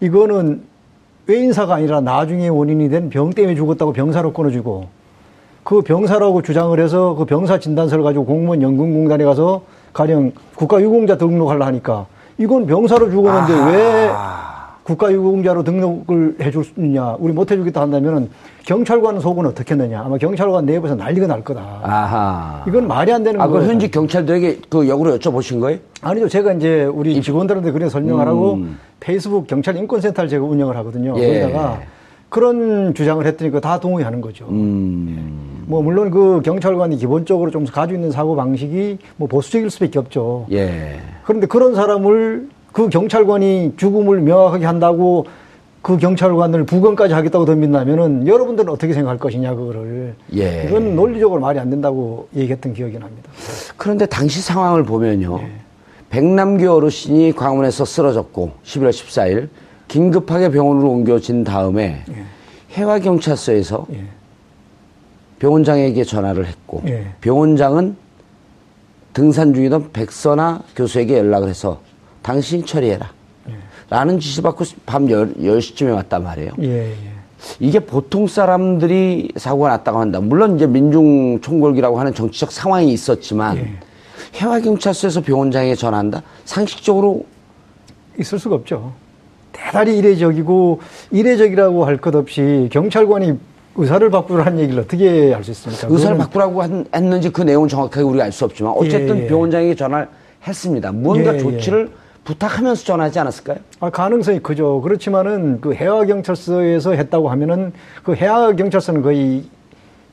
이거는 0.00 0.64
외인사가 1.26 1.74
아니라 1.74 2.00
나중에 2.00 2.48
원인이 2.48 2.88
된 2.88 3.08
병 3.10 3.30
때문에 3.30 3.54
죽었다고 3.56 3.92
병사로 3.92 4.32
끊어주고 4.32 4.86
그 5.64 5.82
병사라고 5.82 6.42
주장을 6.42 6.78
해서 6.78 7.14
그 7.16 7.24
병사 7.24 7.58
진단서를 7.58 8.04
가지고 8.04 8.24
공무원 8.24 8.62
연금공단에 8.62 9.24
가서 9.24 9.62
가령 9.92 10.32
국가유공자 10.54 11.16
등록하려 11.16 11.64
하니까 11.66 12.06
이건 12.38 12.66
병사로 12.66 13.10
죽었는데 13.10 13.52
왜 13.72 14.10
국가유공자로 14.86 15.64
등록을 15.64 16.36
해줄 16.40 16.64
수 16.64 16.72
있냐 16.76 17.16
우리 17.18 17.32
못 17.32 17.50
해주겠다 17.50 17.80
한다면은 17.80 18.30
경찰관 18.64 19.18
속은 19.20 19.44
어떻게 19.46 19.74
했느냐 19.74 20.00
아마 20.00 20.16
경찰관 20.16 20.64
내부에서 20.64 20.94
난리가 20.94 21.26
날 21.26 21.42
거다. 21.42 21.80
아하. 21.82 22.64
이건 22.68 22.86
말이 22.86 23.12
안 23.12 23.24
되는 23.24 23.40
아, 23.40 23.46
그 23.48 23.54
거예요. 23.54 23.68
현직 23.68 23.90
경찰들에게 23.90 24.60
그 24.68 24.88
역으로 24.88 25.18
여쭤보신 25.18 25.60
거예요? 25.60 25.80
아니죠. 26.02 26.28
제가 26.28 26.52
이제 26.52 26.84
우리 26.84 27.20
직원들한테 27.20 27.72
그래 27.72 27.88
설명하라고 27.88 28.54
음. 28.54 28.78
페이스북 29.00 29.48
경찰 29.48 29.76
인권센터를 29.76 30.30
제가 30.30 30.44
운영을 30.44 30.76
하거든요. 30.76 31.14
예. 31.18 31.40
거기다가 31.42 31.80
그런 32.28 32.94
주장을 32.94 33.24
했더니 33.24 33.50
그다 33.50 33.80
동의하는 33.80 34.20
거죠. 34.20 34.46
음, 34.50 35.64
뭐 35.66 35.82
물론 35.82 36.10
그 36.10 36.42
경찰관이 36.44 36.96
기본적으로 36.96 37.50
좀 37.50 37.64
가지고 37.64 37.96
있는 37.98 38.12
사고 38.12 38.36
방식이 38.36 38.98
뭐 39.16 39.26
보수적일 39.26 39.70
수밖에 39.70 39.98
없죠. 39.98 40.46
예. 40.52 41.00
그런데 41.24 41.46
그런 41.46 41.74
사람을 41.74 42.48
그 42.76 42.90
경찰관이 42.90 43.72
죽음을 43.78 44.20
명확하게 44.20 44.66
한다고 44.66 45.24
그 45.80 45.96
경찰관을 45.96 46.66
부검까지 46.66 47.14
하겠다고 47.14 47.46
덤빈다면은 47.46 48.26
여러분들은 48.26 48.70
어떻게 48.70 48.92
생각할 48.92 49.16
것이냐 49.16 49.54
그거를 49.54 50.14
예. 50.36 50.66
이건 50.68 50.94
논리적으로 50.94 51.40
말이 51.40 51.58
안 51.58 51.70
된다고 51.70 52.28
얘기했던 52.36 52.74
기억이 52.74 52.98
납니다. 52.98 53.30
그런데 53.78 54.04
당시 54.04 54.42
상황을 54.42 54.84
보면요. 54.84 55.38
예. 55.40 55.52
백남기 56.10 56.66
어르신이 56.66 57.32
광원에서 57.32 57.86
쓰러졌고 57.86 58.52
11월 58.62 58.90
14일 58.90 59.48
긴급하게 59.88 60.50
병원으로 60.50 60.90
옮겨진 60.90 61.44
다음에 61.44 62.04
해와 62.72 62.98
경찰서에서 62.98 63.86
예. 63.94 64.04
병원장에게 65.38 66.04
전화를 66.04 66.44
했고 66.44 66.82
예. 66.88 67.06
병원장은 67.22 67.96
등산 69.14 69.54
중이던 69.54 69.92
백선아 69.94 70.60
교수에게 70.76 71.16
연락을 71.16 71.48
해서 71.48 71.85
당신이 72.26 72.64
처리해라. 72.66 73.08
라는 73.88 74.18
지시 74.18 74.42
받고 74.42 74.64
밤 74.84 75.08
10, 75.08 75.36
10 75.40 75.60
시쯤에 75.60 75.92
왔단 75.92 76.24
말이에요. 76.24 76.50
예, 76.62 76.88
예. 76.90 76.94
이게 77.60 77.78
보통 77.78 78.26
사람들이 78.26 79.30
사고가 79.36 79.68
났다고 79.68 80.00
한다. 80.00 80.18
물론 80.20 80.56
이제 80.56 80.66
민중 80.66 81.40
총궐기라고 81.40 82.00
하는 82.00 82.12
정치적 82.12 82.50
상황이 82.50 82.92
있었지만 82.92 83.56
예. 83.58 83.72
해와경찰서에서 84.34 85.20
병원장에게 85.20 85.76
전화한다. 85.76 86.22
상식적으로 86.44 87.24
있을 88.18 88.40
수가 88.40 88.56
없죠. 88.56 88.92
대단히 89.52 89.96
이례적이고 89.98 90.80
이례적이라고 91.12 91.84
할 91.84 91.98
것 91.98 92.12
없이 92.16 92.68
경찰관이 92.72 93.34
의사를 93.76 94.10
바꾸라는 94.10 94.58
얘기를 94.58 94.80
어떻게 94.82 95.32
할 95.32 95.44
수 95.44 95.52
있습니까? 95.52 95.86
의사를 95.88 96.16
바꾸라고 96.18 96.60
한- 96.60 96.86
했는지 96.92 97.30
그 97.30 97.42
내용은 97.42 97.68
정확하게 97.68 98.02
우리가 98.02 98.24
알 98.24 98.32
수 98.32 98.44
없지만 98.46 98.72
어쨌든 98.76 99.18
예, 99.18 99.22
예. 99.22 99.26
병원장에게 99.28 99.76
전화를 99.76 100.08
했습니다. 100.44 100.90
무언가 100.90 101.34
예, 101.36 101.38
조치를 101.38 101.90
부탁하면서 102.26 102.84
전화하지 102.84 103.18
않았을까요? 103.20 103.58
아, 103.80 103.88
가능성이 103.88 104.40
크죠. 104.40 104.82
그렇지만은 104.82 105.60
그 105.60 105.72
해화경찰서에서 105.72 106.92
했다고 106.92 107.30
하면은 107.30 107.72
그 108.02 108.14
해화경찰서는 108.14 109.00
거의 109.02 109.44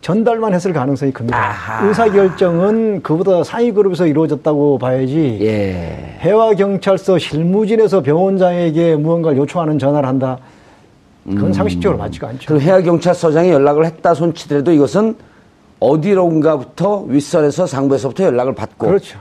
전달만 0.01 0.53
했을 0.53 0.73
가능성이 0.73 1.11
큽니다. 1.11 1.37
아하. 1.37 1.87
의사결정은 1.87 3.01
그보다 3.01 3.43
상위 3.43 3.71
그룹에서 3.71 4.05
이루어졌다고 4.05 4.77
봐야지. 4.77 5.39
예. 5.41 6.17
해화경찰서 6.19 7.17
실무진에서 7.17 8.01
병원장에게 8.01 8.95
무언가를 8.95 9.37
요청하는 9.37 9.79
전화를 9.79 10.07
한다. 10.07 10.37
그건 11.25 11.53
상식적으로 11.53 11.97
맞지가 11.97 12.27
않죠. 12.27 12.53
그 12.53 12.59
해와경찰서장이 12.59 13.49
연락을 13.49 13.85
했다 13.85 14.13
손치더라도 14.13 14.71
이것은 14.73 15.15
어디론가부터 15.79 17.05
윗선에서 17.07 17.65
상부에서부터 17.65 18.25
연락을 18.25 18.53
받고 18.53 18.87
그렇죠. 18.87 19.19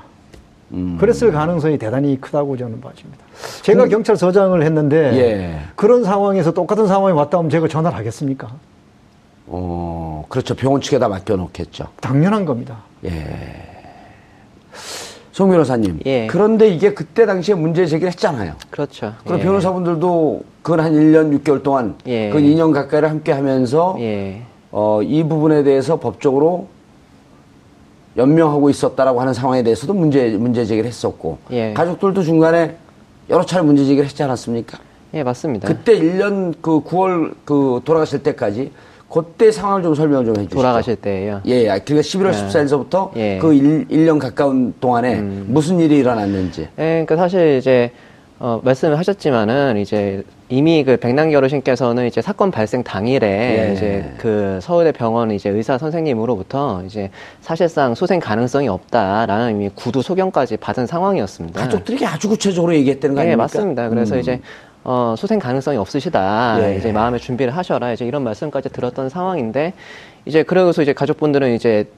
음. 0.72 0.96
그랬을 0.98 1.32
가능성이 1.32 1.78
대단히 1.78 2.20
크다고 2.20 2.56
저는 2.56 2.80
봐집니다. 2.80 3.24
제가 3.62 3.86
경찰서장을 3.88 4.62
했는데 4.62 4.96
예. 5.14 5.58
그런 5.76 6.04
상황에서 6.04 6.52
똑같은 6.52 6.86
상황이 6.86 7.16
왔다 7.16 7.38
하면 7.38 7.50
제가 7.50 7.68
전화를 7.68 7.96
하겠습니까? 7.96 8.48
어, 9.46 10.24
그렇죠. 10.28 10.54
병원 10.54 10.80
측에다 10.80 11.08
맡겨놓겠죠. 11.08 11.86
당연한 12.00 12.44
겁니다. 12.44 12.78
예. 13.04 13.68
송 15.32 15.50
변호사님. 15.50 16.00
예. 16.06 16.26
그런데 16.26 16.68
이게 16.68 16.94
그때 16.94 17.26
당시에 17.26 17.54
문제 17.54 17.86
제기를 17.86 18.10
했잖아요. 18.12 18.54
그렇죠. 18.70 19.14
그럼 19.24 19.40
예. 19.40 19.42
변호사분들도 19.42 20.42
그건 20.62 20.80
한 20.80 20.92
1년 20.92 21.38
6개월 21.42 21.62
동안 21.62 21.96
예. 22.06 22.30
그 22.30 22.38
2년 22.38 22.72
가까이를 22.72 23.08
함께 23.10 23.32
하면서 23.32 23.96
예. 23.98 24.42
어, 24.70 25.02
이 25.02 25.22
부분에 25.24 25.62
대해서 25.64 25.98
법적으로 26.00 26.68
연명하고 28.16 28.70
있었다라고 28.70 29.20
하는 29.20 29.32
상황에 29.32 29.62
대해서도 29.62 29.94
문제 29.94 30.28
문제 30.30 30.64
제기를 30.64 30.88
했었고 30.88 31.38
예. 31.50 31.72
가족들도 31.72 32.22
중간에 32.22 32.76
여러 33.30 33.44
차례 33.44 33.62
문제 33.62 33.84
제기를 33.84 34.04
했지 34.04 34.22
않았습니까? 34.22 34.78
예, 35.14 35.22
맞습니다. 35.22 35.68
그때 35.68 35.98
1년 35.98 36.54
그 36.60 36.82
9월 36.82 37.34
그 37.44 37.80
돌아가실 37.84 38.22
때까지 38.22 38.72
그때 39.12 39.52
상황을 39.52 39.82
좀 39.82 39.94
설명 39.94 40.24
좀 40.24 40.34
해주시죠. 40.36 40.56
돌아가실 40.56 40.96
때예요. 40.96 41.42
예, 41.46 41.52
예. 41.52 41.64
그러니까 41.64 42.00
11월 42.00 42.30
네. 42.30 42.48
14일서부터 42.48 43.16
예. 43.16 43.36
음. 43.36 43.40
그 43.40 43.54
1, 43.54 44.06
년 44.06 44.18
가까운 44.18 44.74
동안에 44.80 45.16
무슨 45.16 45.80
일이 45.80 45.98
일어났는지. 45.98 46.62
예, 46.62 47.04
그러니까 47.04 47.16
사실 47.16 47.58
이제 47.58 47.92
어, 48.38 48.60
말씀을 48.64 48.98
하셨지만은 48.98 49.76
이제 49.76 50.24
이미 50.52 50.84
그 50.84 50.98
백남기 50.98 51.34
어르신께서는 51.34 52.06
이제 52.06 52.20
사건 52.20 52.50
발생 52.50 52.82
당일에 52.84 53.70
예. 53.70 53.72
이제 53.72 54.12
그 54.18 54.58
서울대 54.60 54.92
병원 54.92 55.30
이제 55.30 55.48
의사 55.48 55.78
선생님으로부터 55.78 56.82
이제 56.84 57.10
사실상 57.40 57.94
수생 57.94 58.20
가능성이 58.20 58.68
없다라는 58.68 59.52
이미 59.52 59.70
구두 59.74 60.02
소견까지 60.02 60.58
받은 60.58 60.86
상황이었습니다. 60.86 61.58
가족들이 61.58 62.04
아주 62.04 62.28
구체적으로 62.28 62.74
얘기했다는 62.74 63.16
거 63.16 63.22
예, 63.22 63.28
아닙니까? 63.28 63.42
맞습니다. 63.44 63.88
그래서 63.88 64.16
음. 64.16 64.20
이제 64.20 64.40
어, 64.84 65.14
수생 65.16 65.38
가능성이 65.38 65.78
없으시다. 65.78 66.58
예. 66.60 66.76
이제 66.76 66.92
마음의 66.92 67.20
준비를 67.20 67.56
하셔라. 67.56 67.94
이제 67.94 68.04
이런 68.04 68.22
말씀까지 68.22 68.68
들었던 68.68 69.08
상황인데 69.08 69.72
이제 70.26 70.42
그러고서 70.42 70.82
이제 70.82 70.92
가족분들은 70.92 71.54
이제 71.54 71.88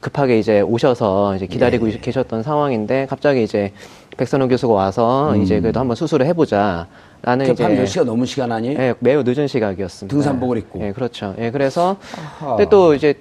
급하게 0.00 0.40
이제 0.40 0.60
오셔서 0.60 1.36
이제 1.36 1.46
기다리고 1.46 1.88
예. 1.88 1.98
계셨던 1.98 2.42
상황인데 2.42 3.06
갑자기 3.08 3.44
이제 3.44 3.70
백선호 4.16 4.48
교수가 4.48 4.74
와서 4.74 5.36
이제 5.36 5.60
그래도 5.60 5.78
한번 5.78 5.94
수술을 5.94 6.26
해보자. 6.26 6.88
음. 7.24 7.38
그 7.38 7.52
이제 7.52 7.62
밤몇 7.62 7.86
시가 7.88 8.04
넘은 8.04 8.26
시간 8.26 8.52
아니에요? 8.52 8.78
예, 8.78 8.94
매우 9.00 9.22
늦은 9.24 9.46
시각이었습니다. 9.48 10.14
등산복을 10.14 10.58
입고. 10.58 10.80
예, 10.82 10.92
그렇죠. 10.92 11.34
예, 11.38 11.50
그래서 11.50 11.96
아하. 12.40 12.56
근데 12.56 12.68
또 12.70 12.94
이제 12.94 13.14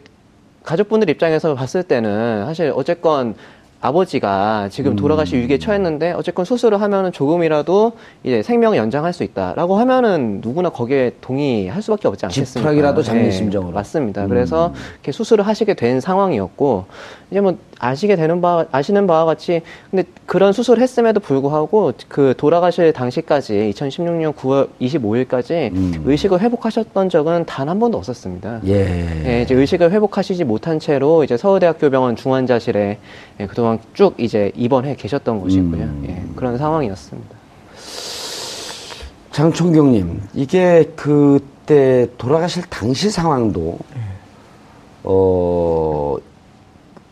가족분들 0.64 1.10
입장에서 1.10 1.54
봤을 1.56 1.84
때는 1.84 2.46
사실 2.46 2.72
어쨌건 2.76 3.36
아버지가 3.82 4.70
지금 4.72 4.94
음. 4.94 4.96
돌아가실 4.96 5.42
위기에 5.42 5.60
처했는데 5.60 6.14
어쨌건 6.14 6.44
수술을 6.44 6.82
하면은 6.82 7.12
조금이라도 7.12 7.92
이제 8.24 8.42
생명을 8.42 8.78
연장할 8.78 9.14
수 9.14 9.24
있다라고 9.24 9.78
하면은 9.78 10.40
누구나 10.42 10.70
거기에 10.70 11.12
동의할 11.22 11.84
수밖에 11.84 12.08
없지 12.08 12.26
않겠습니까? 12.26 12.60
지푸라기라도 12.60 13.04
잡는 13.04 13.26
예, 13.26 13.32
심정으로. 13.32 13.74
음. 13.74 13.74
맞습니다. 13.76 14.26
그래서 14.28 14.74
이렇게 14.96 15.12
수술을 15.12 15.46
하시게 15.46 15.76
된 15.76 16.00
상황이었고 16.00 16.86
이제 17.30 17.42
뭐 17.42 17.58
아시게 17.78 18.16
되는 18.16 18.40
바 18.42 18.66
아시는 18.72 19.06
바와 19.06 19.26
같이 19.26 19.62
근데 19.92 20.04
그런 20.26 20.54
수술을 20.54 20.82
했음에도 20.82 21.20
불구하고 21.20 21.92
그 22.08 22.34
돌아가실 22.38 22.94
당시까지 22.94 23.74
2016년 23.76 24.34
9월 24.34 24.70
25일까지 24.80 25.74
음. 25.74 26.04
의식을 26.06 26.40
회복하셨던 26.40 27.10
적은 27.10 27.46
단 27.46 27.66
한 27.76 27.80
번도 27.80 27.98
없었습니다. 27.98 28.62
예. 28.68 29.26
예, 29.26 29.42
이제 29.42 29.54
의식을 29.54 29.92
회복하시지 29.92 30.46
못한 30.46 30.80
채로 30.80 31.26
이제 31.26 31.36
서울대학교 31.36 31.90
병원 31.90 32.16
중환자실에 32.16 32.98
예, 33.40 33.48
그동안 33.48 33.80
쭉 33.94 34.14
이제 34.18 34.52
입원해 34.56 34.96
계셨던 34.96 35.42
것이고요. 35.42 35.84
음. 35.84 36.06
예, 36.08 36.36
그런 36.38 36.58
상황이었습니다. 36.58 37.36
장총경님, 39.32 40.22
이게 40.34 40.90
그때 40.96 42.08
돌아가실 42.18 42.64
당시 42.70 43.10
상황도, 43.10 43.78
어, 45.04 46.16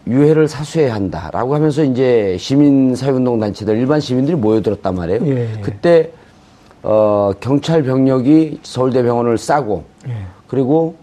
유해를 0.07 0.48
사수해야 0.48 0.93
한다라고 0.93 1.55
하면서 1.55 1.83
이제 1.83 2.36
시민사회운동 2.39 3.39
단체들, 3.39 3.77
일반 3.77 4.00
시민들이 4.00 4.36
모여들었단 4.36 4.95
말이에요. 4.95 5.25
예. 5.27 5.48
그때, 5.62 6.12
어, 6.81 7.31
경찰 7.39 7.83
병력이 7.83 8.60
서울대병원을 8.63 9.38
싸고, 9.38 9.83
예. 10.10 10.13
그리고 10.48 10.95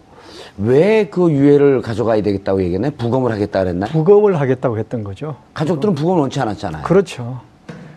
왜 0.58 1.08
그 1.10 1.30
유해를 1.30 1.80
가져가야 1.80 2.20
되겠다고 2.22 2.62
얘기했나요? 2.62 2.92
부검을 2.98 3.32
하겠다 3.32 3.60
그랬나요? 3.60 3.90
부검을 3.90 4.38
하겠다고 4.38 4.76
했던 4.78 5.02
거죠. 5.02 5.36
가족들은 5.54 5.94
부검을 5.94 6.20
원치 6.22 6.38
않았잖아요. 6.38 6.82
그렇죠. 6.84 7.40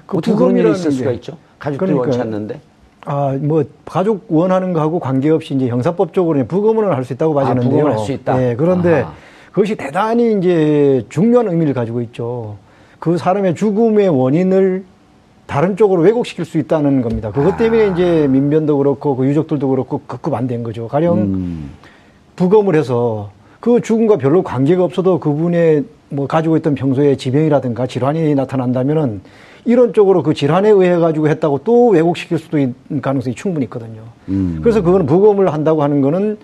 그 0.06 0.18
어떻게 0.18 0.34
그런 0.36 0.56
일이 0.58 0.72
있을 0.72 0.92
수가 0.92 1.10
게- 1.10 1.16
있죠? 1.18 1.38
가족들이 1.60 1.92
그러니까 1.92 2.02
원치 2.04 2.22
않는데. 2.22 2.62
아, 3.06 3.38
뭐 3.42 3.66
가족 3.84 4.24
원하는 4.30 4.72
거하고 4.72 5.00
관계없이 5.02 5.54
이제 5.56 5.68
형사법적으로 5.68 6.40
이제 6.40 6.48
부검을 6.48 6.96
할 6.96 7.04
수 7.04 7.12
있다고 7.12 7.38
아, 7.38 7.44
봐지는데요. 7.44 7.70
부검을 7.72 7.92
할 8.00 8.06
수 8.06 8.14
있다? 8.14 8.42
예, 8.52 8.56
그런데 8.56 9.02
아하. 9.02 9.14
그것이 9.54 9.76
대단히 9.76 10.36
이제 10.38 11.06
중요한 11.10 11.48
의미를 11.48 11.74
가지고 11.74 12.02
있죠. 12.02 12.58
그 13.00 13.18
사람의 13.18 13.54
죽음의 13.54 14.10
원인을 14.10 14.84
다른 15.46 15.78
쪽으로 15.78 16.02
왜곡시킬 16.02 16.44
수 16.44 16.58
있다는 16.58 17.04
겁니다. 17.04 17.32
그것 17.32 17.58
때문에 17.58 17.92
이제 17.92 18.28
민변도 18.28 18.78
그렇고 18.78 19.16
그 19.16 19.28
유족들도 19.28 19.68
그렇고 19.68 20.02
극구 20.08 20.32
반대인 20.32 20.64
거죠. 20.64 20.88
가령 20.88 21.18
음. 21.20 21.70
부검을 22.36 22.76
해서 22.76 23.30
그 23.60 23.80
죽음과 23.80 24.18
별로 24.18 24.42
관계가 24.42 24.84
없어도 24.84 25.20
그분의 25.20 25.84
뭐 26.10 26.26
가지고 26.26 26.58
있던 26.58 26.74
평소에 26.74 27.16
지병이라든가 27.16 27.86
질환이 27.86 28.34
나타난다면은 28.34 29.22
이런 29.66 29.94
쪽으로 29.94 30.24
그 30.24 30.34
질환에 30.34 30.70
의해 30.70 30.98
가지고 30.98 31.30
했다고 31.30 31.60
또 31.64 31.90
왜곡시킬 31.90 32.40
수도 32.40 32.58
있는 32.58 33.02
가능성이 33.02 33.36
충분히 33.36 33.66
있거든요. 33.66 34.02
음. 34.30 34.60
그래서 34.64 34.82
그거는 34.82 35.06
부검을 35.06 35.54
한다고 35.54 35.84
하는 35.84 36.02
거는 36.02 36.40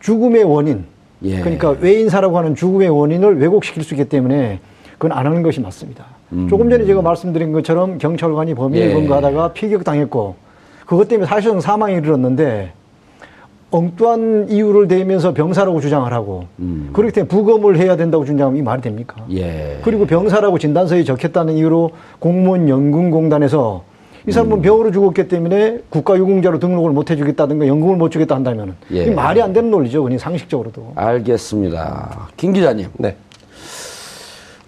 죽음의 0.00 0.44
원인, 0.44 0.84
예. 1.24 1.40
그러니까 1.40 1.70
외인사라고 1.70 2.38
하는 2.38 2.54
죽음의 2.54 2.88
원인을 2.88 3.40
왜곡시킬 3.40 3.82
수 3.82 3.94
있기 3.94 4.08
때문에 4.08 4.60
그건 4.98 5.12
안 5.12 5.26
하는 5.26 5.42
것이 5.42 5.60
맞습니다. 5.60 6.04
조금 6.48 6.68
전에 6.70 6.84
제가 6.84 7.02
말씀드린 7.02 7.52
것처럼 7.52 7.98
경찰관이 7.98 8.54
범인을 8.54 8.86
음. 8.86 8.90
예. 8.90 8.94
검거하다가 8.94 9.52
피격당했고 9.52 10.34
그것 10.86 11.08
때문에 11.08 11.26
사실상 11.26 11.60
사망에 11.60 11.94
이르렀는데 11.94 12.72
엉뚱한 13.70 14.48
이유를 14.50 14.86
대면서 14.86 15.34
병사라고 15.34 15.80
주장을 15.80 16.12
하고 16.12 16.44
음. 16.60 16.90
그렇기 16.92 17.12
때문에 17.12 17.28
부검을 17.28 17.76
해야 17.78 17.96
된다고 17.96 18.24
주장하면 18.24 18.58
이 18.58 18.62
말이 18.62 18.80
됩니까? 18.80 19.16
예. 19.32 19.80
그리고 19.82 20.06
병사라고 20.06 20.58
진단서에 20.58 21.02
적혔다는 21.04 21.54
이유로 21.54 21.90
공무원 22.20 22.68
연금공단에서 22.68 23.82
이 24.26 24.32
사람은 24.32 24.62
병으로 24.62 24.90
죽었기 24.90 25.28
때문에 25.28 25.80
국가유공자로 25.90 26.58
등록을 26.58 26.92
못 26.92 27.10
해주겠다든가 27.10 27.66
연금을 27.66 27.96
못 27.96 28.10
주겠다 28.10 28.34
한다면 28.34 28.74
예. 28.92 29.04
이 29.04 29.10
말이 29.10 29.42
안 29.42 29.52
되는 29.52 29.70
논리죠. 29.70 30.02
그냥 30.02 30.18
상식적으로도. 30.18 30.92
알겠습니다. 30.94 32.28
김 32.36 32.54
기자님. 32.54 32.88
네. 32.94 33.16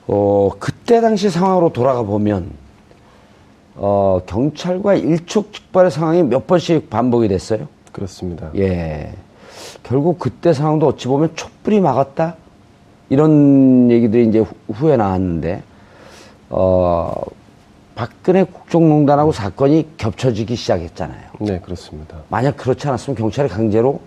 어, 0.09 0.51
그때 0.59 1.01
당시 1.01 1.31
상황으로 1.31 1.73
돌아가 1.73 2.03
보면, 2.03 2.51
어, 3.77 4.21
경찰과 4.27 4.95
일촉즉발의 4.95 5.91
상황이 5.91 6.23
몇 6.23 6.47
번씩 6.47 6.91
반복이 6.91 7.27
됐어요. 7.29 7.67
그렇습니다. 7.93 8.51
예. 8.57 9.13
결국 9.83 10.19
그때 10.19 10.53
상황도 10.53 10.87
어찌 10.87 11.09
보면 11.09 11.31
촛불이 11.35 11.81
막았다? 11.81 12.37
이런 13.09 13.91
얘기들이 13.91 14.29
이제 14.29 14.41
후- 14.41 14.55
후에 14.73 14.97
나왔는데, 14.99 15.63
어, 16.51 17.13
박근혜 17.97 18.45
국정농단하고 18.45 19.33
사건이 19.33 19.97
겹쳐지기 19.97 20.55
시작했잖아요. 20.55 21.31
네, 21.41 21.59
그렇습니다. 21.61 22.19
만약 22.29 22.59
그렇지 22.59 22.87
않았으면 22.87 23.17
경찰이 23.17 23.49
강제로, 23.49 24.01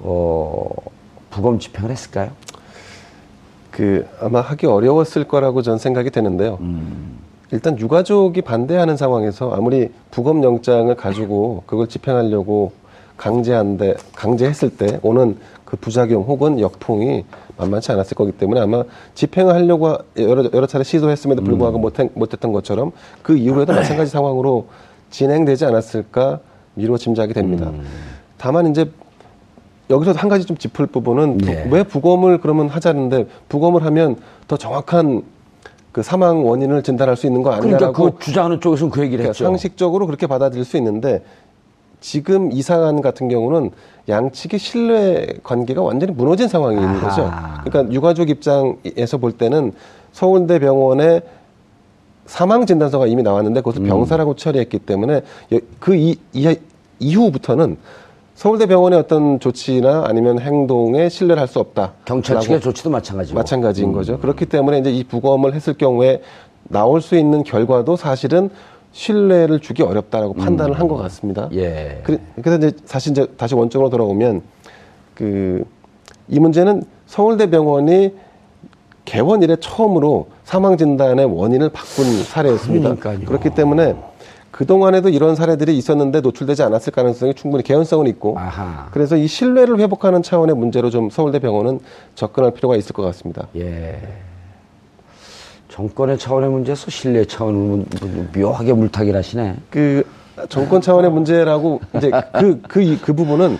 어, 0.00 0.68
부검 1.30 1.58
집행을 1.58 1.90
했을까요? 1.90 2.32
그 3.70 4.06
아마 4.20 4.42
하기 4.42 4.66
어려웠을 4.66 5.24
거라고 5.24 5.62
전 5.62 5.78
생각이 5.78 6.10
되는데요. 6.10 6.58
음. 6.60 7.18
일단 7.50 7.78
유가족이 7.78 8.42
반대하는 8.42 8.98
상황에서 8.98 9.52
아무리 9.52 9.90
부검 10.10 10.44
영장을 10.44 10.94
가지고 10.96 11.62
그걸 11.66 11.88
집행하려고 11.88 12.72
강제한데 13.16 13.94
강제했을 14.14 14.76
때 14.76 15.00
오는 15.02 15.38
그 15.64 15.76
부작용 15.76 16.24
혹은 16.24 16.60
역풍이 16.60 17.24
만만치 17.58 17.92
않았을 17.92 18.14
거기 18.16 18.32
때문에 18.32 18.60
아마 18.60 18.84
집행을 19.14 19.54
하려고 19.54 19.88
하- 19.88 19.98
여러 20.18 20.44
여러 20.52 20.66
차례 20.66 20.84
시도했음에도 20.84 21.42
불구하고 21.42 21.78
못한, 21.78 22.10
못했던 22.14 22.52
것처럼 22.52 22.92
그 23.22 23.36
이후에도 23.36 23.72
마찬가지 23.72 24.10
상황으로 24.10 24.66
진행되지 25.10 25.64
않았을까 25.64 26.40
미루어 26.74 26.98
짐작이 26.98 27.32
됩니다. 27.32 27.72
다만 28.36 28.66
이제 28.70 28.90
여기서 29.88 30.12
한 30.12 30.28
가지 30.28 30.44
좀 30.44 30.56
짚을 30.56 30.86
부분은 30.86 31.38
부- 31.38 31.50
예. 31.50 31.66
왜 31.70 31.82
부검을 31.82 32.40
그러면 32.40 32.68
하자는데 32.68 33.26
부검을 33.48 33.84
하면 33.84 34.16
더 34.48 34.56
정확한 34.56 35.22
그 35.92 36.02
사망 36.02 36.46
원인을 36.46 36.82
진단할 36.82 37.16
수 37.16 37.26
있는 37.26 37.42
거 37.42 37.50
그러니까 37.50 37.76
아니냐라고 37.76 38.10
그 38.16 38.24
주장하는 38.24 38.60
쪽에서는 38.60 38.90
그 38.90 39.00
얘기를 39.00 39.18
그러니까 39.22 39.30
했죠. 39.32 39.44
상식적으로 39.44 40.04
그렇게 40.06 40.26
받아들일 40.26 40.64
수 40.66 40.76
있는데 40.76 41.22
지금 42.00 42.52
이 42.52 42.60
사안 42.60 43.00
같은 43.00 43.28
경우는 43.28 43.70
양측의 44.08 44.58
신뢰 44.60 45.26
관계가 45.42 45.82
완전히 45.82 46.12
무너진 46.12 46.48
상황이 46.48 46.76
있는 46.76 46.88
아하. 46.96 47.08
거죠. 47.08 47.30
그러니까 47.70 47.92
유가족 47.92 48.30
입장에서 48.30 49.18
볼 49.18 49.32
때는 49.32 49.72
서울대 50.12 50.58
병원에 50.58 51.20
사망 52.26 52.66
진단서가 52.66 53.06
이미 53.06 53.22
나왔는데 53.22 53.60
그것을 53.60 53.82
음. 53.82 53.86
병사라고 53.88 54.34
처리했기 54.36 54.80
때문에 54.80 55.22
여- 55.52 55.60
그 55.80 55.94
이, 55.96 56.16
이, 56.32 56.56
이후부터는 56.98 57.76
서울대 58.34 58.66
병원의 58.66 58.98
어떤 58.98 59.40
조치나 59.40 60.04
아니면 60.06 60.38
행동에 60.40 61.08
신뢰를 61.08 61.40
할 61.40 61.48
수 61.48 61.58
없다. 61.58 61.92
경찰 62.04 62.40
측의 62.40 62.60
조치도 62.60 62.90
마찬가지고. 62.90 63.36
마찬가지인 63.38 63.88
음. 63.88 63.92
거죠. 63.92 64.18
그렇기 64.18 64.46
때문에 64.46 64.78
이제 64.78 64.90
이 64.92 65.04
부검을 65.04 65.54
했을 65.54 65.74
경우에 65.74 66.20
나올 66.64 67.00
수 67.00 67.16
있는 67.16 67.44
결과도 67.44 67.96
사실은 67.96 68.50
신뢰를 68.96 69.60
주기 69.60 69.82
어렵다라고 69.82 70.32
판단을 70.32 70.80
한것 70.80 70.98
같습니다. 71.02 71.44
음. 71.52 71.58
예. 71.58 72.00
그래- 72.02 72.18
그래 72.42 72.50
서 72.50 72.56
이제 72.56 72.72
사실 72.86 73.12
이제 73.12 73.26
다시 73.36 73.54
원점으로 73.54 73.90
돌아오면 73.90 74.42
그 75.14 75.64
이 76.28 76.40
문제는 76.40 76.82
서울대 77.06 77.48
병원이 77.48 78.12
개원 79.04 79.42
이래 79.44 79.54
처음으로 79.60 80.26
사망 80.42 80.76
진단의 80.76 81.26
원인을 81.26 81.68
바꾼 81.68 82.04
사례였습니다. 82.24 82.96
그러니까요. 82.96 83.20
그렇기 83.28 83.50
때문에 83.50 83.94
그동안에도 84.50 85.08
이런 85.08 85.36
사례들이 85.36 85.76
있었는데 85.78 86.22
노출되지 86.22 86.64
않았을 86.64 86.92
가능성이 86.92 87.34
충분히 87.34 87.62
개연성은 87.62 88.08
있고 88.08 88.36
아하. 88.38 88.88
그래서 88.90 89.16
이 89.16 89.28
신뢰를 89.28 89.78
회복하는 89.78 90.22
차원의 90.22 90.56
문제로 90.56 90.90
좀 90.90 91.10
서울대 91.10 91.38
병원은 91.38 91.78
접근할 92.16 92.50
필요가 92.52 92.74
있을 92.74 92.92
것 92.92 93.02
같습니다. 93.02 93.46
예. 93.54 94.00
정권의 95.80 96.16
차원의 96.16 96.48
문제에서 96.48 96.90
신뢰 96.90 97.22
차원으로 97.26 97.84
묘하게 98.34 98.72
물타기를 98.72 99.18
하시네. 99.18 99.56
그 99.70 100.02
정권 100.48 100.80
차원의 100.80 101.10
문제라고 101.10 101.80
이제 101.98 102.10
그, 102.32 102.60
그, 102.66 102.98
그 103.02 103.12
부분은 103.12 103.58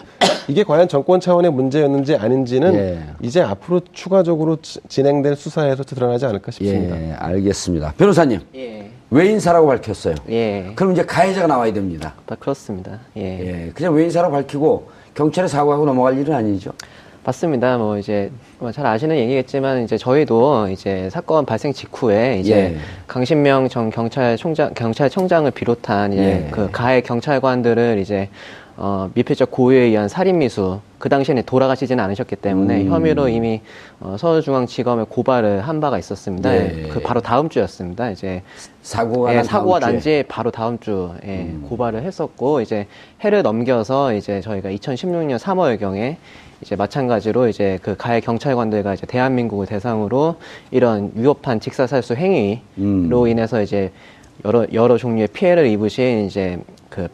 이게 0.48 0.64
과연 0.64 0.88
정권 0.88 1.20
차원의 1.20 1.52
문제였는지 1.52 2.16
아닌지는 2.16 2.74
예. 2.74 3.02
이제 3.20 3.42
앞으로 3.42 3.82
추가적으로 3.92 4.56
지- 4.62 4.80
진행될 4.88 5.36
수사에서 5.36 5.82
드러나지 5.82 6.24
않을까 6.24 6.52
싶습니다. 6.52 6.98
예, 6.98 7.12
알겠습니다. 7.12 7.92
변호사님, 7.98 8.40
예. 8.54 8.90
외인사라고 9.10 9.66
밝혔어요. 9.66 10.14
예. 10.30 10.72
그럼 10.74 10.92
이제 10.92 11.04
가해자가 11.04 11.46
나와야 11.46 11.70
됩니다. 11.72 12.14
아, 12.28 12.34
그렇습니다. 12.36 12.98
예. 13.18 13.66
예, 13.66 13.70
그냥 13.74 13.94
외인사라고 13.94 14.32
밝히고 14.32 14.88
경찰에 15.14 15.48
사고하고 15.48 15.84
넘어갈 15.84 16.18
일은 16.18 16.34
아니죠. 16.34 16.70
맞습니다. 17.26 17.76
뭐 17.76 17.98
이제 17.98 18.30
뭐잘 18.60 18.86
아시는 18.86 19.16
얘기겠지만 19.16 19.82
이제 19.82 19.98
저희도 19.98 20.68
이제 20.68 21.10
사건 21.10 21.44
발생 21.44 21.72
직후에 21.72 22.38
이제 22.38 22.54
예. 22.54 22.76
강신명 23.08 23.68
전 23.68 23.90
경찰총장 23.90 24.74
경찰청장을 24.74 25.50
비롯한 25.50 26.12
이제 26.12 26.44
예. 26.46 26.50
그 26.52 26.70
가해 26.70 27.00
경찰관들을 27.00 27.98
이제 27.98 28.28
어, 28.76 29.10
미필적 29.14 29.50
고의에 29.50 29.84
의한 29.84 30.08
살인미수 30.08 30.80
그 30.98 31.08
당시에는 31.08 31.42
돌아가시지는 31.44 32.02
않으셨기 32.04 32.36
때문에 32.36 32.82
음. 32.82 32.90
혐의로 32.90 33.28
이미 33.28 33.60
어, 33.98 34.16
서울중앙지검에 34.18 35.06
고발을 35.08 35.62
한 35.62 35.80
바가 35.80 35.98
있었습니다. 35.98 36.54
예. 36.54 36.88
그 36.92 37.00
바로 37.00 37.20
다음 37.20 37.48
주였습니다. 37.48 38.10
이제 38.10 38.42
사고가 38.82 39.32
예, 39.32 39.36
난 39.36 39.44
사고가 39.44 39.80
난 39.80 39.98
주에. 39.98 40.20
음. 40.20 40.22
지 40.22 40.28
바로 40.28 40.52
다음 40.52 40.78
주 40.78 41.12
예, 41.24 41.52
고발을 41.68 42.02
했었고 42.02 42.60
이제 42.60 42.86
해를 43.24 43.42
넘겨서 43.42 44.14
이제 44.14 44.40
저희가 44.40 44.70
2016년 44.70 45.38
3월경에 45.38 46.16
이제 46.62 46.76
마찬가지로 46.76 47.48
이제 47.48 47.78
그 47.82 47.96
가해 47.96 48.20
경찰관들과 48.20 48.94
이제 48.94 49.06
대한민국을 49.06 49.66
대상으로 49.66 50.36
이런 50.70 51.12
위협한 51.14 51.60
직사살수 51.60 52.14
행위로 52.14 52.60
음. 52.78 53.28
인해서 53.28 53.62
이제 53.62 53.92
여러 54.44 54.66
여러 54.72 54.96
종류의 54.96 55.28
피해를 55.28 55.66
입으신 55.66 56.26
이제 56.26 56.58
그 56.88 57.08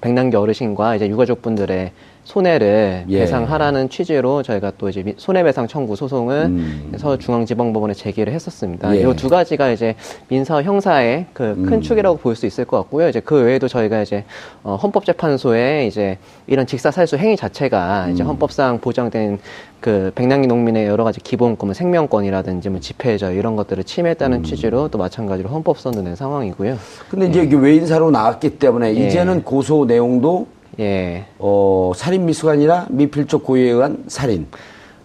백남기 0.00 0.36
어르신과 0.36 0.96
이제 0.96 1.08
유가족분들의 1.08 1.92
손해를 2.32 3.04
예. 3.08 3.20
배상하라는 3.20 3.88
취지로 3.88 4.42
저희가 4.42 4.72
또 4.76 4.90
이제 4.90 5.02
미- 5.02 5.14
손해배상 5.16 5.66
청구 5.66 5.96
소송을 5.96 6.36
음. 6.44 6.92
서울중앙지방법원에 6.98 7.94
제기를 7.94 8.34
했었습니다. 8.34 8.94
예. 8.96 9.00
이두 9.00 9.30
가지가 9.30 9.70
이제 9.70 9.94
민사 10.28 10.62
형사의 10.62 11.24
그큰 11.32 11.72
음. 11.72 11.80
축이라고 11.80 12.18
볼 12.18 12.36
수 12.36 12.44
있을 12.44 12.66
것 12.66 12.76
같고요. 12.76 13.08
이제 13.08 13.18
그 13.20 13.34
외에도 13.42 13.66
저희가 13.66 14.02
이제 14.02 14.24
어, 14.62 14.76
헌법재판소에 14.76 15.86
이제 15.86 16.18
이런 16.46 16.66
직사살수 16.66 17.16
행위 17.16 17.34
자체가 17.34 18.08
이제 18.10 18.22
음. 18.22 18.28
헌법상 18.28 18.80
보장된 18.80 19.38
그 19.80 20.12
백남기 20.14 20.46
농민의 20.48 20.86
여러 20.86 21.04
가지 21.04 21.20
기본권, 21.20 21.66
뭐 21.68 21.72
생명권이라든지 21.74 22.68
뭐 22.68 22.78
집회자 22.78 23.30
이런 23.30 23.56
것들을 23.56 23.80
음. 23.80 23.84
침해했다는 23.84 24.42
취지로 24.44 24.88
또 24.88 24.98
마찬가지로 24.98 25.48
헌법선도 25.48 26.02
낸 26.02 26.14
상황이고요. 26.14 26.76
근데 27.08 27.26
이제 27.28 27.42
이게 27.42 27.56
외인사로 27.56 28.10
나왔기 28.10 28.58
때문에 28.58 28.94
예. 28.96 29.06
이제는 29.06 29.42
고소 29.44 29.86
내용도 29.86 30.46
예. 30.80 31.24
어, 31.38 31.92
살인 31.96 32.24
미수가 32.26 32.52
아니라 32.52 32.86
미필적 32.90 33.42
고의에 33.44 33.70
의한 33.70 34.04
살인. 34.06 34.46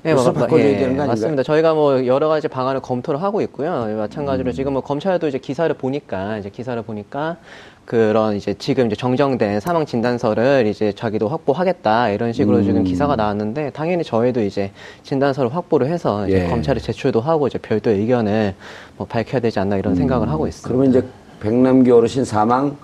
네, 0.04 0.12
그래서 0.14 0.34
마- 0.34 0.42
바꿔줘야 0.42 0.66
예, 0.66 0.72
되는 0.72 0.80
거 0.82 0.86
아닌가요? 1.04 1.08
맞습니다. 1.08 1.44
저희가 1.44 1.74
뭐 1.74 2.06
여러 2.06 2.28
가지 2.28 2.48
방안을 2.50 2.82
검토를 2.82 3.22
하고 3.24 3.42
있고요. 3.42 3.96
마찬가지로 3.98 4.52
음. 4.52 4.54
지금 4.54 4.74
뭐 4.74 4.82
검찰도 4.82 5.28
이제 5.30 5.38
기사를 5.38 5.74
보니까 5.76 6.38
이제 6.38 6.50
기사를 6.50 6.80
보니까 6.82 7.38
그런 7.86 8.36
이제 8.36 8.54
지금 8.54 8.88
이제 8.88 8.96
정정된 8.98 9.62
사망 9.62 9.86
진단서를 9.86 10.68
이제 10.68 10.92
자기도 10.92 11.30
확보하겠다 11.30 12.10
이런 12.10 12.34
식으로 12.34 12.58
음. 12.58 12.64
지금 12.64 12.84
기사가 12.84 13.16
나왔는데 13.16 13.72
당연히 13.72 14.04
저희도 14.04 14.42
이제 14.42 14.72
진단서를 15.04 15.56
확보를 15.56 15.88
해서 15.88 16.28
이제 16.28 16.44
예. 16.44 16.48
검찰에 16.50 16.80
제출도 16.82 17.22
하고 17.22 17.48
이제 17.48 17.58
별도의 17.58 18.00
의견을 18.00 18.56
뭐 18.98 19.08
밝혀야 19.08 19.40
되지 19.40 19.60
않나 19.60 19.78
이런 19.78 19.96
생각을 19.96 20.30
하고 20.30 20.48
있습니다. 20.48 20.68
음. 20.68 20.70
그러면 20.70 20.90
이제 20.92 21.08
백남기 21.40 21.92
어르신 21.92 22.26
사망 22.26 22.76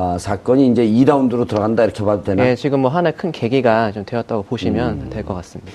아, 0.00 0.16
사건이 0.16 0.68
이제 0.68 0.86
2라운드로 0.86 1.48
들어간다 1.48 1.82
이렇게 1.82 2.04
봐도 2.04 2.22
되나? 2.22 2.46
예, 2.46 2.54
지금 2.54 2.80
뭐 2.80 2.90
하나의 2.90 3.14
큰 3.16 3.32
계기가 3.32 3.90
좀 3.90 4.04
되었다고 4.04 4.44
보시면 4.44 5.06
음. 5.06 5.10
될것 5.10 5.36
같습니다. 5.38 5.72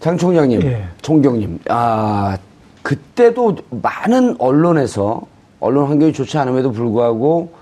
장 0.00 0.18
총장님, 0.18 0.62
예. 0.62 0.88
총경님, 1.00 1.60
아 1.68 2.36
그때도 2.82 3.56
많은 3.70 4.34
언론에서 4.40 5.22
언론 5.60 5.86
환경이 5.86 6.12
좋지 6.12 6.38
않음에도 6.38 6.72
불구하고 6.72 7.52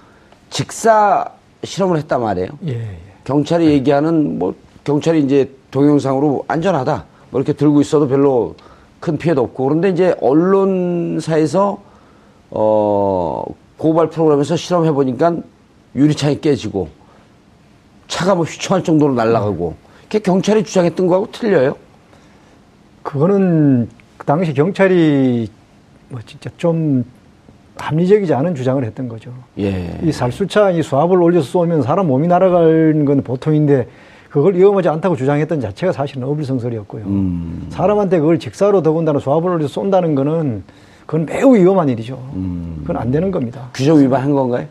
직사 0.48 1.26
실험을 1.62 1.98
했단 1.98 2.22
말이에요. 2.22 2.48
예, 2.68 2.72
예. 2.72 2.98
경찰이 3.24 3.66
얘기하는 3.66 4.38
뭐 4.38 4.54
경찰이 4.84 5.22
이제 5.22 5.50
동영상으로 5.70 6.46
안전하다 6.48 7.04
뭐 7.28 7.40
이렇게 7.42 7.52
들고 7.52 7.82
있어도 7.82 8.08
별로 8.08 8.54
큰 9.00 9.18
피해도 9.18 9.42
없고 9.42 9.64
그런데 9.64 9.90
이제 9.90 10.16
언론사에서 10.22 11.78
어 12.52 13.44
고발 13.76 14.08
프로그램에서 14.08 14.56
실험해 14.56 14.92
보니까 14.92 15.36
유리창이 15.98 16.40
깨지고 16.40 16.88
차가 18.06 18.34
뭐 18.34 18.44
휘청할 18.44 18.84
정도로 18.84 19.14
날아가고 19.14 19.74
그게 20.04 20.20
경찰이 20.20 20.64
주장했던 20.64 21.06
거하고 21.06 21.30
틀려요. 21.30 21.76
그거는 23.02 23.88
그 24.16 24.26
당시 24.26 24.54
경찰이 24.54 25.48
뭐 26.08 26.20
진짜 26.24 26.50
좀 26.56 27.04
합리적이지 27.76 28.32
않은 28.34 28.54
주장을 28.54 28.82
했던 28.84 29.08
거죠. 29.08 29.32
예. 29.58 29.98
이 30.02 30.10
살수차 30.10 30.70
이 30.70 30.82
수압을 30.82 31.20
올려서 31.20 31.46
쏘면 31.46 31.82
사람 31.82 32.06
몸이 32.08 32.26
날아가는 32.26 33.04
건 33.04 33.22
보통인데 33.22 33.88
그걸 34.30 34.54
위험하지 34.54 34.88
않다고 34.88 35.16
주장했던 35.16 35.60
자체가 35.60 35.92
사실은 35.92 36.24
어불성설이었고요. 36.24 37.04
음. 37.04 37.66
사람한테 37.70 38.18
그걸 38.18 38.38
직사로 38.38 38.82
더군다나 38.82 39.18
수압을 39.20 39.50
올려서 39.50 39.72
쏜다는 39.72 40.14
거는 40.14 40.64
그건 41.06 41.24
매우 41.26 41.54
위험한 41.54 41.88
일이죠. 41.88 42.14
음. 42.34 42.78
그건 42.82 42.96
안 42.96 43.10
되는 43.10 43.30
겁니다. 43.30 43.70
규정 43.74 44.00
위반한 44.00 44.32
건가요? 44.32 44.66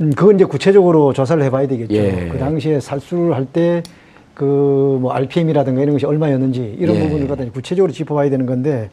음, 0.00 0.10
그건 0.14 0.36
이제 0.36 0.44
구체적으로 0.44 1.12
조사를 1.12 1.42
해봐야 1.42 1.66
되겠죠. 1.66 1.94
예. 1.94 2.28
그 2.30 2.38
당시에 2.38 2.80
살수를 2.80 3.34
할 3.34 3.46
때 3.46 3.82
그 4.34 4.98
뭐 5.00 5.12
RPM이라든가 5.12 5.82
이런 5.82 5.94
것이 5.94 6.06
얼마였는지 6.06 6.76
이런 6.78 6.94
예. 6.96 7.00
부분을 7.02 7.26
갖다 7.26 7.44
구체적으로 7.52 7.92
짚어봐야 7.92 8.30
되는 8.30 8.46
건데 8.46 8.88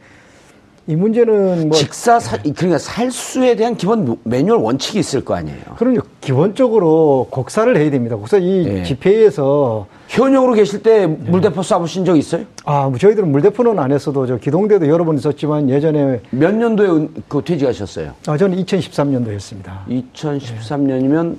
이 0.88 0.96
문제는 0.96 1.70
뭐 1.70 1.78
직사 1.78 2.20
살 2.20 2.42
그러니까 2.44 2.78
살수에 2.78 3.56
대한 3.56 3.76
기본 3.76 4.18
매뉴얼 4.24 4.60
원칙이 4.60 5.00
있을 5.00 5.26
거 5.26 5.34
아니에요. 5.34 5.58
그럼요. 5.78 6.02
기본적으로 6.22 7.26
곡사를 7.32 7.76
해야 7.76 7.90
됩니다. 7.90 8.16
곡사 8.16 8.38
이 8.38 8.66
예. 8.68 8.84
집회에서 8.84 9.88
현역으로 10.10 10.54
계실 10.54 10.84
때 10.84 11.08
물대포 11.08 11.62
쏴보신 11.62 12.06
적 12.06 12.16
있어요? 12.16 12.44
아, 12.66 12.88
뭐 12.88 13.00
저희들은 13.00 13.32
물대포는 13.32 13.80
안 13.80 13.92
했어도 13.92 14.28
저 14.28 14.38
기동대도 14.38 14.88
여러 14.88 15.04
번 15.06 15.18
있었지만 15.18 15.72
예전에 15.72 16.22
몇 16.30 16.54
년도에 16.54 16.88
은- 16.88 17.10
그 17.28 17.42
퇴직하셨어요? 17.44 18.12
아, 18.28 18.38
저는 18.38 18.64
2013년도였습니다. 18.64 19.86
2013년이면 19.90 21.38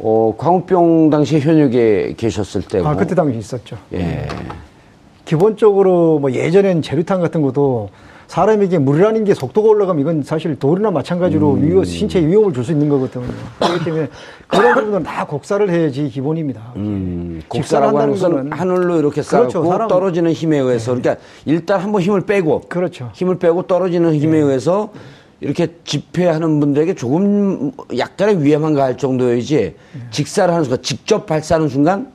어, 0.00 0.34
광우병 0.36 1.10
당시에 1.10 1.38
현역에 1.38 2.14
계셨을 2.16 2.62
때고. 2.62 2.88
아, 2.88 2.96
그때 2.96 3.14
당시 3.14 3.38
있었죠. 3.38 3.76
예. 3.92 4.26
기본적으로 5.24 6.18
뭐 6.18 6.32
예전엔 6.32 6.82
재류탄 6.82 7.20
같은 7.20 7.42
것도 7.42 7.90
사람에게 8.36 8.78
물이라는 8.78 9.24
게 9.24 9.34
속도가 9.34 9.68
올라가면 9.68 10.00
이건 10.00 10.22
사실 10.22 10.58
돌이나 10.58 10.90
마찬가지로 10.90 11.52
음. 11.52 11.62
위험, 11.68 11.84
신체에 11.84 12.26
위험을 12.26 12.54
줄 12.54 12.64
수 12.64 12.72
있는 12.72 12.88
거거든요. 12.88 13.26
그렇기 13.58 13.84
때문에 13.84 14.08
그런 14.48 14.74
부분은 14.74 15.02
다 15.02 15.26
곡사를 15.26 15.68
해야지 15.68 16.08
기본입니다. 16.08 16.72
음, 16.76 17.42
곡사라고 17.48 17.98
하는 17.98 18.14
것은 18.14 18.50
하늘로 18.52 18.96
이렇게 19.00 19.20
쌓고 19.20 19.48
그렇죠, 19.48 19.66
사람- 19.66 19.88
떨어지는 19.88 20.32
힘에 20.32 20.56
의해서 20.58 20.94
그러니까 20.94 21.16
일단 21.44 21.80
한번 21.80 22.00
힘을 22.00 22.22
빼고 22.22 22.62
그렇죠. 22.70 23.10
힘을 23.12 23.38
빼고 23.38 23.64
떨어지는 23.66 24.14
힘에 24.14 24.38
의해서 24.38 24.92
이렇게 25.40 25.74
집회하는 25.84 26.58
분들에게 26.58 26.94
조금 26.94 27.72
약간의 27.98 28.42
위험한 28.42 28.72
가할 28.72 28.96
정도여야지 28.96 29.74
직사를 30.10 30.50
하는 30.54 30.64
순간 30.64 30.80
직접 30.82 31.26
발사하는 31.26 31.68
순간 31.68 32.12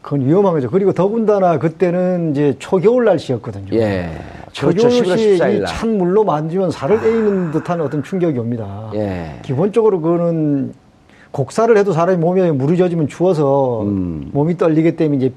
그건 0.00 0.24
위험한 0.26 0.54
거죠. 0.54 0.70
그리고 0.70 0.94
더군다나 0.94 1.58
그때는 1.58 2.30
이제 2.30 2.56
초겨울 2.58 3.04
날씨였거든요. 3.04 3.74
예 3.74 4.08
그렇죠 4.58 4.88
초겨울 4.88 5.02
11월 5.02 5.18
시에 5.18 5.36
14일 5.38 5.56
이날찬 5.56 5.98
물로 5.98 6.24
만지면 6.24 6.70
살을 6.70 7.04
에이는 7.04 7.50
듯한 7.52 7.80
어떤 7.80 8.02
충격이 8.02 8.38
옵니다. 8.38 8.90
예. 8.94 9.38
기본적으로 9.42 10.00
그거는 10.00 10.72
곡사를 11.30 11.76
해도 11.76 11.92
사람이 11.92 12.18
몸에 12.18 12.50
물이 12.50 12.76
젖으면 12.76 13.08
추워서 13.08 13.82
음. 13.82 14.30
몸이 14.32 14.56
떨리기 14.56 14.96
때문에 14.96 15.16
이제 15.18 15.34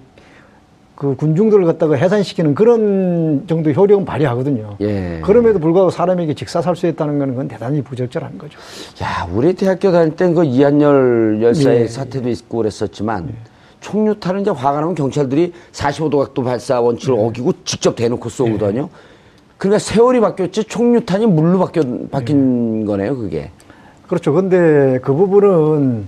그 0.96 1.16
군중들을 1.16 1.66
갖다가 1.66 1.96
해산시키는 1.96 2.56
그런 2.56 3.46
정도 3.48 3.72
효력은 3.72 4.06
발휘하거든요. 4.06 4.78
예. 4.82 5.20
그럼에도 5.24 5.60
불구하고 5.60 5.90
사람에게 5.90 6.34
직사살수했다는 6.34 7.20
거는 7.20 7.34
그건 7.34 7.48
대단히 7.48 7.82
부적절한 7.82 8.38
거죠. 8.38 8.60
야, 9.04 9.28
우리 9.34 9.54
대학교 9.54 9.92
다닐 9.92 10.16
땐그 10.16 10.46
이한열 10.46 11.40
열사의 11.42 11.82
예. 11.82 11.88
사태도 11.88 12.30
있고 12.30 12.58
그랬었지만 12.58 13.34
총류탄은 13.84 14.42
이제 14.42 14.50
화가 14.50 14.80
나면 14.80 14.96
경찰들이 14.96 15.54
45도 15.72 16.18
각도 16.20 16.44
발사 16.44 16.82
원칙을 16.82 17.16
네. 17.16 17.24
어기고 17.26 17.54
직접 17.66 17.96
대놓고 17.96 18.30
쏘거든요. 18.30 18.90
그러니까 19.58 19.80
세월이 19.80 20.20
바뀌었지 20.20 20.64
총류탄이 20.64 21.28
물로 21.28 21.60
바뀌, 21.60 21.82
바뀐 22.10 22.86
거네요, 22.86 23.16
그게. 23.18 23.52
그렇죠. 24.08 24.34
근데 24.34 25.00
그 25.04 25.14
부분은 25.14 26.08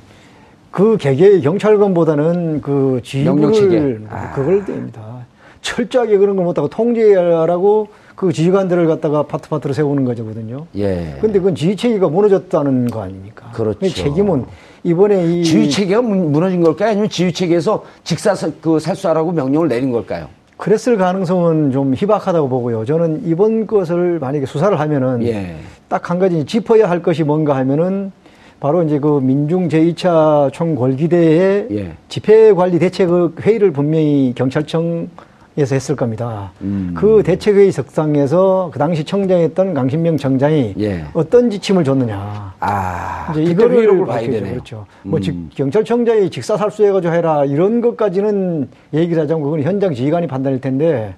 그 0.71 0.97
개개의 0.97 1.41
경찰관보다는 1.41 2.61
그. 2.61 2.99
지휘를 3.03 4.07
아. 4.09 4.31
그걸 4.33 4.65
됩니다. 4.65 5.25
철저하게 5.61 6.17
그런 6.17 6.35
걸 6.35 6.45
못하고 6.45 6.67
통제하라고 6.67 7.87
그 8.15 8.31
지휘관들을 8.31 8.87
갖다가 8.87 9.23
파트파트로 9.23 9.73
세우는 9.73 10.05
거거든요. 10.05 10.67
예. 10.77 11.17
근데 11.19 11.39
그건 11.39 11.55
지휘 11.55 11.75
체계가 11.75 12.07
무너졌다는 12.07 12.89
거 12.89 13.01
아닙니까? 13.01 13.51
그렇죠. 13.53 13.79
그 13.79 13.89
책임은 13.89 14.45
이번에 14.89 15.25
이 15.39 15.43
지휘 15.43 15.69
체계가 15.69 16.01
무- 16.03 16.29
무너진 16.29 16.61
걸까요? 16.61 16.91
아니면 16.91 17.09
지휘 17.09 17.33
체계에서 17.33 17.83
직사 18.03 18.35
사- 18.35 18.51
그 18.61 18.79
살수하라고 18.79 19.31
명령을 19.31 19.67
내린 19.67 19.91
걸까요? 19.91 20.27
그랬을 20.57 20.95
가능성은 20.97 21.71
좀 21.71 21.95
희박하다고 21.95 22.47
보고요. 22.47 22.85
저는 22.85 23.23
이번 23.25 23.65
것을 23.65 24.19
만약에 24.19 24.45
수사를 24.45 24.79
하면은 24.79 25.23
예. 25.23 25.55
딱한 25.89 26.19
가지 26.19 26.45
짚어야 26.45 26.87
할 26.87 27.01
것이 27.01 27.23
뭔가 27.23 27.55
하면은 27.57 28.11
바로 28.59 28.83
이제 28.83 28.99
그 28.99 29.19
민중 29.21 29.67
제2차 29.69 30.53
총궐기대의 30.53 31.67
예. 31.71 31.91
집회 32.07 32.53
관리 32.53 32.77
대책 32.77 33.09
회의를 33.41 33.71
분명히 33.71 34.33
경찰청 34.35 35.09
에서 35.57 35.73
했을 35.73 35.95
겁니다. 35.95 36.51
음. 36.61 36.93
그 36.97 37.23
대책회의 37.23 37.71
석상에서 37.71 38.71
그 38.73 38.79
당시 38.79 39.05
청장했던 39.05 39.73
강신명 39.73 40.17
청장이 40.17 40.75
예. 40.79 41.05
어떤 41.13 41.49
지침을 41.49 41.85
줬느냐. 41.85 42.55
아, 42.59 43.31
이제 43.31 43.43
이거를 43.43 44.05
봐야. 44.05 44.19
되네요. 44.19 44.51
그렇죠. 44.51 44.85
뭐 45.03 45.17
음. 45.19 45.21
직, 45.21 45.55
경찰청장이 45.55 46.29
직사살수해가지고 46.29 47.13
해라 47.13 47.45
이런 47.45 47.79
것까지는 47.79 48.67
얘기를 48.93 49.23
하자면 49.23 49.43
그건 49.43 49.61
현장 49.61 49.93
지휘관이 49.93 50.27
판단일 50.27 50.59
텐데 50.59 51.15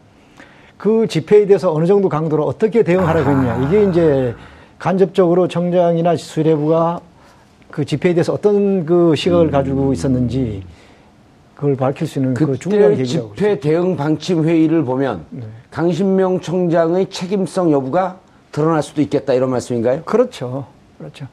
그 0.77 1.07
집회에 1.07 1.47
대해서 1.47 1.73
어느 1.73 1.87
정도 1.87 2.07
강도로 2.07 2.45
어떻게 2.45 2.83
대응하라고 2.83 3.31
했냐 3.31 3.67
이게 3.67 3.89
이제 3.89 4.35
간접적으로 4.77 5.47
청장이나 5.47 6.15
수뇌부가 6.15 6.99
그 7.71 7.85
집회에 7.85 8.13
대해서 8.13 8.33
어떤 8.33 8.85
그 8.85 9.15
시각을 9.15 9.49
가지고 9.49 9.93
있었는지 9.93 10.61
그걸 11.57 11.75
밝힐 11.75 12.07
수 12.07 12.19
있는 12.19 12.35
그 12.35 12.55
중요한 12.59 12.91
그때 12.91 13.01
계기라고. 13.03 13.33
집회 13.35 13.59
대응 13.59 13.97
방침 13.97 14.43
회의를 14.45 14.83
보면 14.85 15.25
네. 15.31 15.43
강신명 15.71 16.39
청장의 16.39 17.09
책임성 17.09 17.71
여부가 17.71 18.19
드러날 18.51 18.83
수도 18.83 19.01
있겠다 19.01 19.33
이런 19.33 19.49
말씀인가요? 19.49 20.03
그렇죠. 20.03 20.67
그렇죠. 20.99 21.25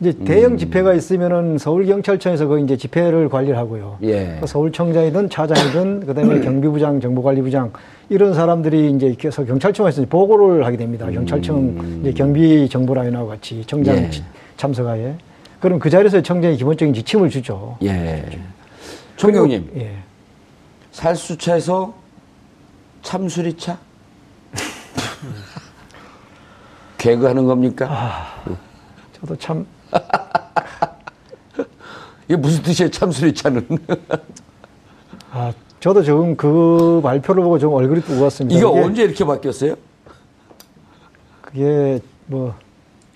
이제 0.00 0.14
음. 0.20 0.24
대형 0.24 0.56
집회가 0.56 0.94
있으면은 0.94 1.58
서울 1.58 1.84
경찰청에서 1.86 2.46
그 2.46 2.60
이제 2.60 2.76
집회를 2.76 3.28
관리를 3.28 3.56
하고요. 3.58 3.98
예. 4.04 4.38
그 4.40 4.46
서울청장이든 4.46 5.30
차장이든 5.30 6.06
그다음에 6.06 6.40
경비부장, 6.40 7.00
정보관리부장 7.00 7.72
이런 8.08 8.34
사람들이 8.34 8.92
이제 8.92 9.16
해서 9.24 9.44
경찰청에서 9.44 10.04
보고를 10.06 10.64
하게 10.64 10.76
됩니다. 10.76 11.10
경찰청 11.10 11.98
이제 12.02 12.12
경비 12.12 12.68
정보라인하고 12.68 13.26
같이 13.28 13.64
청장 13.66 13.96
음. 13.96 14.04
예. 14.04 14.10
지- 14.10 14.22
참석하에. 14.56 15.14
그럼 15.58 15.80
그 15.80 15.90
자리에서 15.90 16.20
청장이 16.22 16.56
기본적인 16.56 16.94
지침을 16.94 17.30
주죠. 17.30 17.76
예. 17.82 18.24
총경님, 19.22 19.70
예. 19.76 20.02
살수차에서 20.90 21.94
참수리차? 23.02 23.78
개그하는 26.98 27.46
겁니까? 27.46 27.86
아. 27.88 28.42
저도 29.12 29.36
참 29.36 29.64
이게 32.24 32.34
무슨 32.34 32.64
뜻이에요, 32.64 32.90
참수리차는? 32.90 33.68
아, 35.30 35.52
저도 35.78 36.02
지금 36.02 36.36
그 36.36 37.00
발표를 37.00 37.44
보고 37.44 37.60
좀 37.60 37.74
얼굴이 37.74 38.00
뜨거웠습니다. 38.00 38.58
이게 38.58 38.68
이게 38.68 38.80
언제 38.80 39.04
이렇게 39.04 39.24
바뀌었어요? 39.24 39.76
그게 41.42 42.00
뭐 42.26 42.56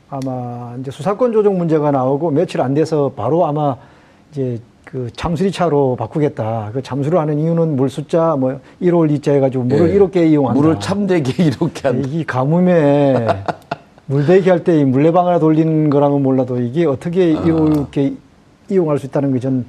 아마 0.08 0.76
이제 0.78 0.92
수사권 0.92 1.32
조정 1.32 1.58
문제가 1.58 1.90
나오고 1.90 2.30
며칠 2.30 2.60
안 2.60 2.74
돼서 2.74 3.10
바로 3.16 3.44
아마 3.44 3.76
이제 4.30 4.60
그 4.86 5.10
참수리 5.16 5.50
차로 5.50 5.96
바꾸겠다. 5.96 6.70
그 6.72 6.80
참수를 6.80 7.18
하는 7.18 7.40
이유는 7.40 7.74
물 7.74 7.90
숫자 7.90 8.36
뭐 8.36 8.60
1월 8.80 9.10
2자 9.18 9.32
해가지고 9.32 9.64
물을 9.64 9.90
예. 9.90 9.94
이렇게 9.94 10.26
이용한다. 10.28 10.60
물을 10.60 10.78
참되게 10.80 11.42
이렇게 11.42 11.88
한다. 11.88 12.08
이 12.10 12.24
가뭄에 12.24 13.26
물대기 14.06 14.48
할 14.48 14.62
때 14.62 14.78
이 14.80 14.84
물레방 14.84 15.26
하나 15.26 15.40
돌리는 15.40 15.90
거랑은 15.90 16.22
몰라도 16.22 16.60
이게 16.60 16.86
어떻게 16.86 17.32
이렇게 17.32 18.14
이용할 18.70 18.98
수 19.00 19.06
있다는 19.06 19.32
게전 19.34 19.66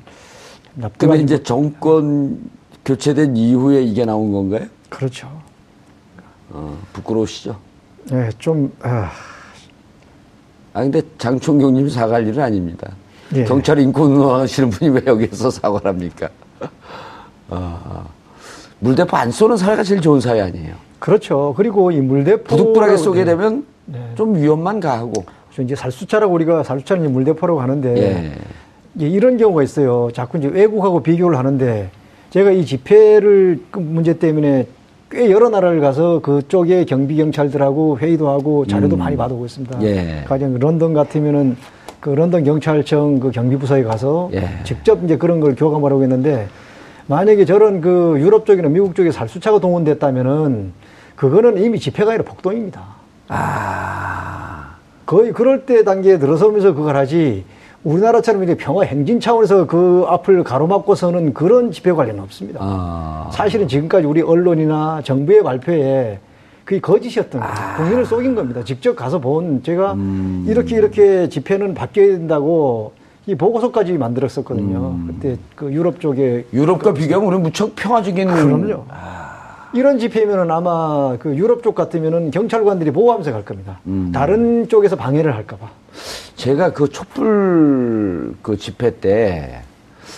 그러면 0.75 0.91
납득이 1.17 1.23
이제 1.23 1.41
정권 1.41 2.39
교체된 2.85 3.35
이후에 3.35 3.81
이게 3.81 4.05
나온 4.05 4.31
건가요? 4.31 4.67
그렇죠. 4.89 5.27
어, 6.51 6.77
부끄러우시죠? 6.93 7.55
네, 8.11 8.29
좀 8.37 8.71
아, 8.83 9.09
아, 10.73 10.81
근데 10.83 11.01
장총경님이 11.17 11.89
사과할 11.89 12.27
일은 12.27 12.41
아닙니다. 12.43 12.91
예. 13.35 13.43
경찰 13.43 13.79
인권 13.79 14.11
운동하시는 14.11 14.69
분이 14.69 14.91
왜 14.91 15.01
여기서 15.05 15.49
사과를 15.51 15.87
합니까? 15.87 16.29
아, 17.49 18.05
물대포 18.79 19.15
안 19.17 19.31
쏘는 19.31 19.57
사회가 19.57 19.83
제일 19.83 20.01
좋은 20.01 20.19
사회 20.19 20.41
아니에요. 20.41 20.75
그렇죠. 20.99 21.53
그리고 21.57 21.91
이 21.91 21.99
물대포 21.99 22.43
부득불하게 22.43 22.97
쏘게 22.97 23.25
되면 23.25 23.65
네. 23.85 23.99
좀 24.15 24.35
위험만 24.35 24.79
가하고. 24.79 25.13
그래서 25.49 25.61
이제 25.63 25.75
살수차라고 25.75 26.33
우리가 26.33 26.63
살수차는 26.63 27.11
물대포라고 27.11 27.61
하는데 27.61 27.97
예. 27.97 29.05
이런 29.05 29.37
경우가 29.37 29.63
있어요. 29.63 30.09
자꾸 30.13 30.37
이제 30.37 30.47
외국하고 30.47 31.01
비교를 31.01 31.37
하는데 31.37 31.89
제가 32.29 32.51
이 32.51 32.65
집회를 32.65 33.61
그 33.71 33.79
문제 33.79 34.17
때문에 34.17 34.67
꽤 35.09 35.31
여러 35.31 35.49
나라를 35.49 35.79
가서 35.79 36.19
그쪽에 36.19 36.83
경비 36.83 37.15
경찰들하고 37.15 37.99
회의도 37.99 38.29
하고 38.29 38.65
자료도 38.67 38.97
음. 38.97 38.99
많이 38.99 39.15
받아오고 39.15 39.45
있습니다. 39.45 39.81
예. 39.83 40.23
가령 40.27 40.59
런던 40.59 40.93
같으면은 40.93 41.55
그 41.99 42.09
런던 42.09 42.43
경찰청 42.43 43.19
그 43.19 43.31
경비부서에 43.31 43.83
가서 43.83 44.29
예. 44.33 44.49
직접 44.63 45.03
이제 45.03 45.17
그런 45.17 45.39
걸 45.39 45.55
교감을 45.55 45.91
하고 45.91 46.03
있는데 46.03 46.47
만약에 47.07 47.45
저런 47.45 47.81
그 47.81 48.15
유럽 48.19 48.45
쪽이나 48.45 48.69
미국 48.69 48.95
쪽에 48.95 49.11
살수차가 49.11 49.59
동원됐다면은 49.59 50.73
그거는 51.15 51.57
이미 51.57 51.79
집회가 51.79 52.11
아니라 52.11 52.23
폭동입니다. 52.25 52.81
아, 53.29 54.75
거의 55.05 55.31
그럴 55.31 55.65
때 55.65 55.83
단계에 55.83 56.19
들어서면서 56.19 56.73
그걸 56.73 56.95
하지 56.95 57.45
우리나라처럼 57.83 58.43
이렇게 58.43 58.61
평화 58.61 58.83
행진 58.83 59.19
차원에서 59.19 59.65
그 59.65 60.03
앞을 60.07 60.43
가로막고 60.43 60.95
서는 60.95 61.33
그런 61.33 61.71
집회 61.71 61.91
관련은 61.91 62.21
없습니다. 62.23 62.59
아. 62.61 63.29
사실은 63.31 63.67
지금까지 63.67 64.05
우리 64.05 64.21
언론이나 64.21 65.01
정부의 65.03 65.43
발표에 65.43 66.19
그게 66.67 66.81
거짓이었던 66.81 67.39
거예요. 67.39 67.55
국민을 67.77 68.05
속인 68.05 68.35
겁니다. 68.35 68.61
직접 68.61 68.93
가서 68.93 69.19
본 69.19 69.63
제가 69.63 69.93
음. 69.93 70.45
이렇게 70.49 70.75
이렇게 70.75 71.29
집회는 71.29 71.73
바뀌어야 71.73 72.07
된다고 72.07 72.91
이 73.25 73.35
보고서까지 73.35 73.93
만들었었거든요. 73.93 74.77
음. 74.77 75.07
그때 75.07 75.37
그 75.55 75.71
유럽 75.71 76.01
쪽에 76.01 76.45
유럽과 76.51 76.93
비교하면 76.93 77.33
우리 77.33 77.41
무척 77.41 77.73
평화적인. 77.73 78.27
그럼요. 78.27 78.83
이런 79.73 79.97
집회면은 79.97 80.51
아마 80.51 81.15
그 81.19 81.37
유럽 81.37 81.63
쪽 81.63 81.73
같으면은 81.73 82.31
경찰관들이 82.31 82.91
보호하면서 82.91 83.31
갈 83.31 83.45
겁니다. 83.45 83.79
음. 83.87 84.11
다른 84.13 84.67
쪽에서 84.67 84.97
방해를 84.97 85.33
할까봐. 85.35 85.69
제가 86.35 86.73
그 86.73 86.89
촛불 86.89 88.35
그 88.41 88.57
집회 88.57 88.91
때 88.99 89.61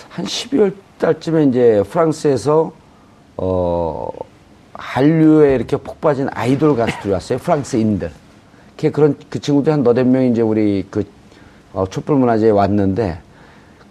한 0.10 0.26
12월 0.26 0.74
달쯤에 0.98 1.44
이제 1.46 1.84
프랑스에서 1.88 2.72
어 3.38 4.10
한류에 4.80 5.56
이렇게 5.56 5.78
폭 5.78 6.00
빠진 6.02 6.28
아이돌 6.32 6.76
가수들이 6.76 7.12
왔어요. 7.14 7.38
프랑스인들. 7.40 8.12
그 8.78 8.92
그런 8.92 9.18
그 9.30 9.40
친구들 9.40 9.74
한 9.74 9.84
너댓 9.84 10.06
명 10.06 10.24
이제 10.24 10.42
우리 10.42 10.86
그 10.90 11.04
어, 11.74 11.86
촛불 11.90 12.16
문화제에 12.16 12.50
왔는데 12.50 13.20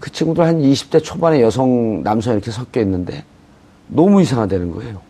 그 0.00 0.10
친구들 0.10 0.44
한 0.44 0.60
20대 0.60 1.02
초반의 1.02 1.42
여성 1.42 2.02
남성 2.02 2.32
이렇게 2.32 2.50
섞여 2.50 2.80
있는데 2.80 3.24
너무 3.86 4.22
이상하다는 4.22 4.72
거예요. 4.72 5.00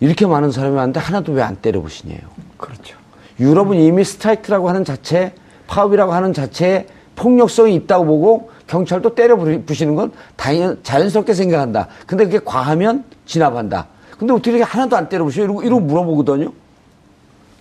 이렇게 0.00 0.26
많은 0.26 0.50
사람이 0.50 0.74
왔는데 0.76 0.98
하나도 0.98 1.32
왜 1.32 1.42
안 1.42 1.56
때려보시냐요. 1.56 2.20
그렇죠. 2.56 2.96
유럽은 3.38 3.78
이미 3.78 4.04
스트라이크라고 4.04 4.68
하는 4.68 4.84
자체, 4.84 5.34
파업이라고 5.66 6.12
하는 6.12 6.32
자체에 6.32 6.86
폭력성이 7.16 7.74
있다고 7.74 8.04
보고 8.04 8.50
경찰도 8.66 9.14
때려 9.14 9.36
부시는 9.36 9.94
건 9.94 10.12
당연, 10.36 10.78
자연스럽게 10.82 11.34
생각한다. 11.34 11.88
근데 12.06 12.24
그게 12.24 12.40
과하면 12.42 13.04
진압한다. 13.26 13.86
근데 14.22 14.34
어떻게 14.34 14.50
이렇게 14.52 14.62
하나도 14.62 14.96
안 14.96 15.08
때려 15.08 15.24
부시고 15.24 15.42
이러고, 15.42 15.62
이러고 15.64 15.80
물어보거든요. 15.80 16.52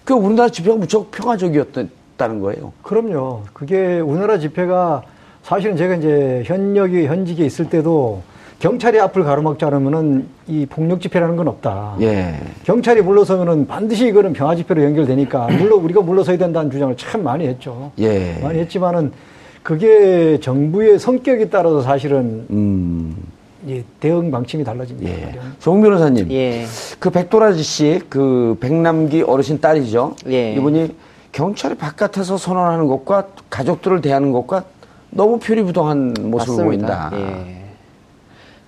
그 0.06 0.14
우리나라 0.14 0.48
집회가 0.50 0.76
무척 0.76 1.10
평화적이었다는 1.10 2.40
거예요. 2.40 2.72
그럼요. 2.84 3.42
그게 3.52 4.00
우리나라 4.00 4.38
집회가 4.38 5.02
사실은 5.42 5.76
제가 5.76 5.96
이제 5.96 6.44
현역이 6.46 7.08
현직에 7.08 7.44
있을 7.44 7.68
때도 7.68 8.22
경찰이 8.60 9.00
앞을 9.00 9.24
가로막지 9.24 9.66
않으면은 9.66 10.28
이 10.48 10.68
폭력 10.68 11.02
집회라는 11.02 11.36
건 11.36 11.48
없다. 11.48 11.96
예. 12.02 12.36
경찰이 12.64 13.02
물러서면은 13.02 13.66
반드시 13.66 14.06
이거는 14.10 14.34
평화 14.34 14.56
집회로 14.56 14.84
연결되니까 14.84 15.48
물론 15.58 15.82
우리가 15.82 16.02
물러서야 16.02 16.38
된다는 16.38 16.70
주장을 16.70 16.96
참 16.96 17.24
많이 17.24 17.48
했죠. 17.48 17.92
예. 17.98 18.38
많이 18.44 18.60
했지만은 18.60 19.12
그게 19.64 20.40
정부의 20.40 21.00
성격에 21.00 21.50
따라서 21.50 21.82
사실은 21.82 22.46
음. 22.52 23.16
예, 23.68 23.84
대응 24.00 24.32
방침이 24.32 24.64
달라집니다. 24.64 25.12
예. 25.12 25.40
정 25.60 25.82
변호사님. 25.82 26.32
예. 26.32 26.66
그 27.00 27.10
백도라지 27.10 27.62
씨, 27.64 28.02
그 28.10 28.58
백남기 28.60 29.22
어르신 29.22 29.62
딸이죠. 29.62 30.16
예. 30.28 30.54
이분이 30.54 30.96
경찰이 31.32 31.76
바깥에서 31.76 32.38
선언하는 32.38 32.88
것과 32.88 33.28
가족들을 33.50 34.02
대하는 34.02 34.32
것과 34.32 34.64
너무 35.12 35.40
표리부동한 35.40 36.14
모습을 36.20 36.66
보인다. 36.66 37.12
예. 37.14 37.58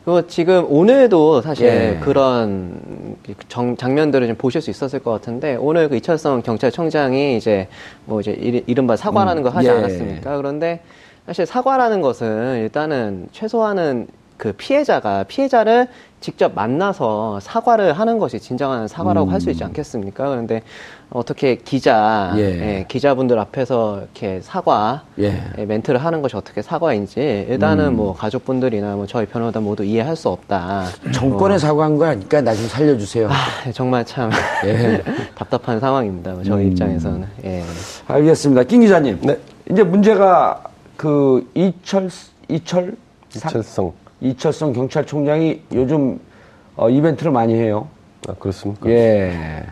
그 0.06 0.26
지금 0.28 0.66
오늘도 0.70 1.42
사실 1.42 1.66
예. 1.66 2.00
그런 2.04 3.16
정- 3.48 3.78
장면들을 3.78 4.28
좀 4.28 4.36
보실 4.36 4.62
수 4.62 4.70
있었을 4.70 5.00
것 5.00 5.12
같은데 5.12 5.56
오늘 5.56 5.88
그 5.88 5.96
이철성 5.96 6.42
경찰청장이 6.42 7.38
이제 7.38 7.68
뭐 8.06 8.20
이제 8.20 8.32
이- 8.34 8.64
이른바 8.68 8.98
사과라는 8.98 9.42
음, 9.42 9.44
걸 9.44 9.56
하지 9.56 9.68
예. 9.70 9.72
않았습니까? 9.72 10.36
그런데 10.38 10.82
사실 11.26 11.46
사과라는 11.46 12.02
것은 12.02 12.58
일단은 12.60 13.30
최소한은 13.32 14.08
그 14.44 14.52
피해자가 14.52 15.24
피해자를 15.24 15.88
직접 16.20 16.54
만나서 16.54 17.40
사과를 17.40 17.94
하는 17.94 18.20
것이 18.20 18.42
진정한 18.42 18.90
사과라고 18.90 19.32
할수 19.32 19.50
있지 19.52 19.64
않겠습니까? 19.64 20.28
그런데 20.28 20.64
어떻게 21.10 21.56
기자, 21.56 22.34
예. 22.36 22.42
예, 22.42 22.86
기자분들 22.90 23.40
앞에서 23.40 24.00
이렇게 24.00 24.42
사과 24.42 25.04
예. 25.18 25.42
예, 25.58 25.66
멘트를 25.66 26.04
하는 26.04 26.22
것이 26.22 26.36
어떻게 26.36 26.62
사과인지 26.62 27.46
일단은 27.50 27.88
음. 27.88 27.96
뭐 27.96 28.14
가족분들이나 28.14 28.98
뭐 28.98 29.06
저희 29.08 29.26
변호사 29.28 29.62
모두 29.62 29.86
이해할 29.86 30.18
수 30.18 30.28
없다. 30.28 30.88
정권에 31.14 31.56
어, 31.56 31.58
사과한 31.58 31.98
거 31.98 32.04
아니까 32.06 32.42
나 32.42 32.54
좀 32.54 32.68
살려주세요. 32.68 33.30
아, 33.30 33.72
정말 33.72 34.04
참 34.04 34.30
예. 34.66 35.02
답답한 35.36 35.80
상황입니다. 35.80 36.34
뭐 36.34 36.44
저희 36.44 36.66
음. 36.66 36.72
입장에서는. 36.72 37.28
예. 37.46 37.64
알겠습니다. 38.08 38.64
김 38.64 38.82
기자님. 38.82 39.20
네. 39.22 39.38
이제 39.72 39.84
문제가 39.84 40.62
그 40.98 41.50
이철, 41.56 42.10
이철, 42.50 42.98
이철성. 43.34 44.03
이철성 44.24 44.72
경찰총장이 44.72 45.62
요즘 45.74 46.20
어, 46.78 46.90
이벤트를 46.90 47.32
많이 47.32 47.54
해요. 47.54 47.88
아, 48.28 48.34
그렇습니까? 48.40 48.90
예. 48.90 49.66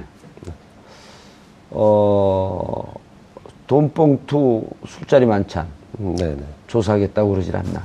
어, 1.69 2.93
돈봉투 3.65 4.65
술자리 4.85 5.25
만찬 5.25 5.65
음, 6.01 6.15
네네. 6.17 6.43
조사하겠다고 6.67 7.29
그러질 7.31 7.55
않나. 7.55 7.81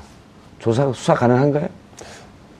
조사, 0.58 0.92
수사 0.92 1.14
가능한가요? 1.14 1.68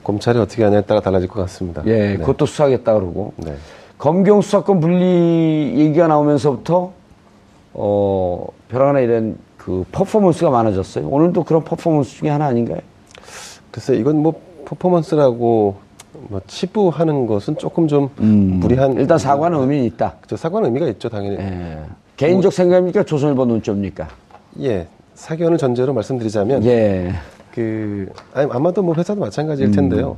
검찰이 0.05 0.39
어떻게 0.39 0.63
하냐에 0.63 0.83
따라 0.83 1.01
달라질 1.01 1.29
것 1.29 1.41
같습니다. 1.43 1.83
예, 1.87 2.11
네. 2.11 2.17
그것도 2.19 2.47
수사하겠다 2.47 2.95
그러고. 2.95 3.33
네. 3.39 3.57
검경 3.99 4.41
수사권 4.41 4.79
분리 4.79 5.75
얘기가 5.79 6.07
나오면서부터, 6.07 6.93
어, 7.75 8.47
벼랑나 8.69 9.01
이런 9.01 9.37
그 9.57 9.85
퍼포먼스가 9.91 10.51
많아졌어요. 10.51 11.09
오늘도 11.09 11.43
그런 11.43 11.65
퍼포먼스 11.65 12.19
중에 12.19 12.31
하나 12.31 12.47
아닌가요? 12.47 12.79
글쎄, 13.77 13.95
이건 13.95 14.23
뭐 14.23 14.33
퍼포먼스라고 14.65 15.77
뭐 16.29 16.41
치부하는 16.47 17.27
것은 17.27 17.59
조금 17.59 17.87
좀 17.87 18.09
무리한. 18.17 18.93
음. 18.93 19.01
일단 19.01 19.19
사과는 19.19 19.61
의미는 19.61 19.85
있다. 19.85 20.15
저 20.27 20.35
사과는 20.35 20.69
의미가 20.69 20.89
있죠, 20.93 21.11
당연히. 21.11 21.37
예. 21.37 21.81
개인적 22.17 22.55
생각입니까? 22.55 23.03
조선일보 23.03 23.45
논조입니까? 23.45 24.09
예. 24.63 24.87
사견을 25.15 25.59
전제로 25.59 25.93
말씀드리자면. 25.93 26.65
예. 26.65 27.13
그, 27.53 28.09
아니, 28.33 28.51
아마도 28.51 28.83
뭐 28.83 28.95
회사도 28.95 29.21
마찬가지일 29.21 29.69
음. 29.69 29.73
텐데요. 29.73 30.17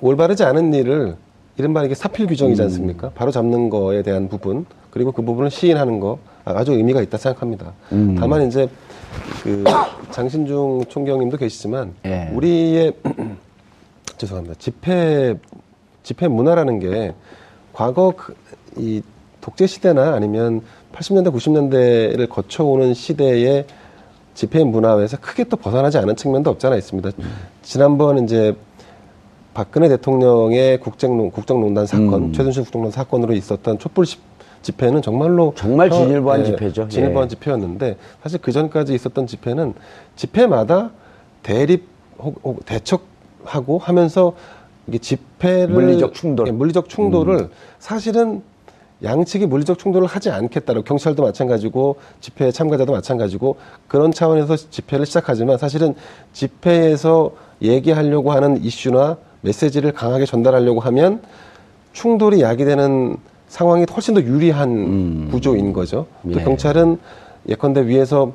올바르지 0.00 0.42
않은 0.42 0.74
일을 0.74 1.14
이른바 1.58 1.84
이게 1.84 1.94
사필 1.94 2.26
규정이지 2.26 2.60
음. 2.62 2.64
않습니까? 2.64 3.10
바로 3.14 3.30
잡는 3.30 3.70
거에 3.70 4.02
대한 4.02 4.28
부분, 4.28 4.66
그리고 4.90 5.12
그 5.12 5.22
부분을 5.22 5.52
시인하는 5.52 6.00
거 6.00 6.18
아주 6.44 6.72
의미가 6.72 7.00
있다 7.00 7.16
생각합니다. 7.16 7.74
음. 7.92 8.16
다만 8.18 8.44
이제 8.48 8.68
그 9.42 9.64
장신중 10.10 10.84
총경님도 10.88 11.36
계시지만 11.36 11.94
예. 12.04 12.30
우리의 12.32 12.92
죄송합니다. 14.18 14.56
집회 14.58 15.34
집회 16.02 16.28
문화라는 16.28 16.78
게 16.78 17.14
과거 17.72 18.12
그, 18.16 18.34
이 18.76 19.02
독재 19.40 19.66
시대나 19.66 20.14
아니면 20.14 20.62
80년대 20.92 21.32
90년대를 21.34 22.28
거쳐오는 22.28 22.94
시대의 22.94 23.66
집회 24.34 24.64
문화에서 24.64 25.16
크게 25.18 25.44
또 25.44 25.56
벗어나지 25.56 25.98
않은 25.98 26.16
측면도 26.16 26.50
없잖아 26.50 26.76
있습니다. 26.76 27.10
지난번 27.62 28.22
이제 28.24 28.54
박근혜 29.54 29.88
대통령의 29.88 30.80
국정농, 30.80 31.30
국정농단 31.30 31.86
사건, 31.86 32.14
음. 32.14 32.32
최순실 32.32 32.64
국정농단 32.64 32.92
사건으로 32.92 33.32
있었던 33.34 33.78
촛불 33.78 34.04
집- 34.04 34.20
집회는 34.66 35.00
정말로 35.00 35.52
정말 35.56 35.90
혀- 35.90 35.94
진일보한 35.94 36.40
예, 36.40 36.44
집회죠. 36.46 36.88
진일보한 36.88 37.26
예. 37.26 37.28
집회였는데 37.28 37.96
사실 38.22 38.40
그 38.42 38.50
전까지 38.50 38.94
있었던 38.94 39.26
집회는 39.28 39.74
집회마다 40.16 40.90
대립 41.44 41.84
혹, 42.18 42.40
혹 42.42 42.66
대척하고 42.66 43.78
하면서 43.78 44.32
이게 44.88 44.98
집회를 44.98 45.68
물리적 45.68 46.14
충돌. 46.14 46.48
예, 46.48 46.50
물리적 46.52 46.88
충돌을 46.88 47.48
사실은 47.78 48.42
양측이 49.04 49.46
물리적 49.46 49.78
충돌을 49.78 50.08
하지 50.08 50.30
않겠다고 50.30 50.82
경찰도 50.82 51.22
마찬가지고 51.22 51.96
집회 52.20 52.50
참가자도 52.50 52.92
마찬가지고 52.92 53.56
그런 53.86 54.10
차원에서 54.10 54.56
집회를 54.56 55.06
시작하지만 55.06 55.58
사실은 55.58 55.94
집회에서 56.32 57.32
얘기하려고 57.62 58.32
하는 58.32 58.62
이슈나 58.64 59.18
메시지를 59.42 59.92
강하게 59.92 60.24
전달하려고 60.26 60.80
하면 60.80 61.20
충돌이 61.92 62.40
야기되는 62.40 63.16
상황이 63.48 63.86
훨씬 63.92 64.14
더 64.14 64.22
유리한 64.22 65.28
구조인 65.30 65.72
거죠. 65.72 66.06
또 66.24 66.40
예. 66.40 66.44
경찰은 66.44 66.98
예컨대 67.48 67.86
위에서 67.86 68.32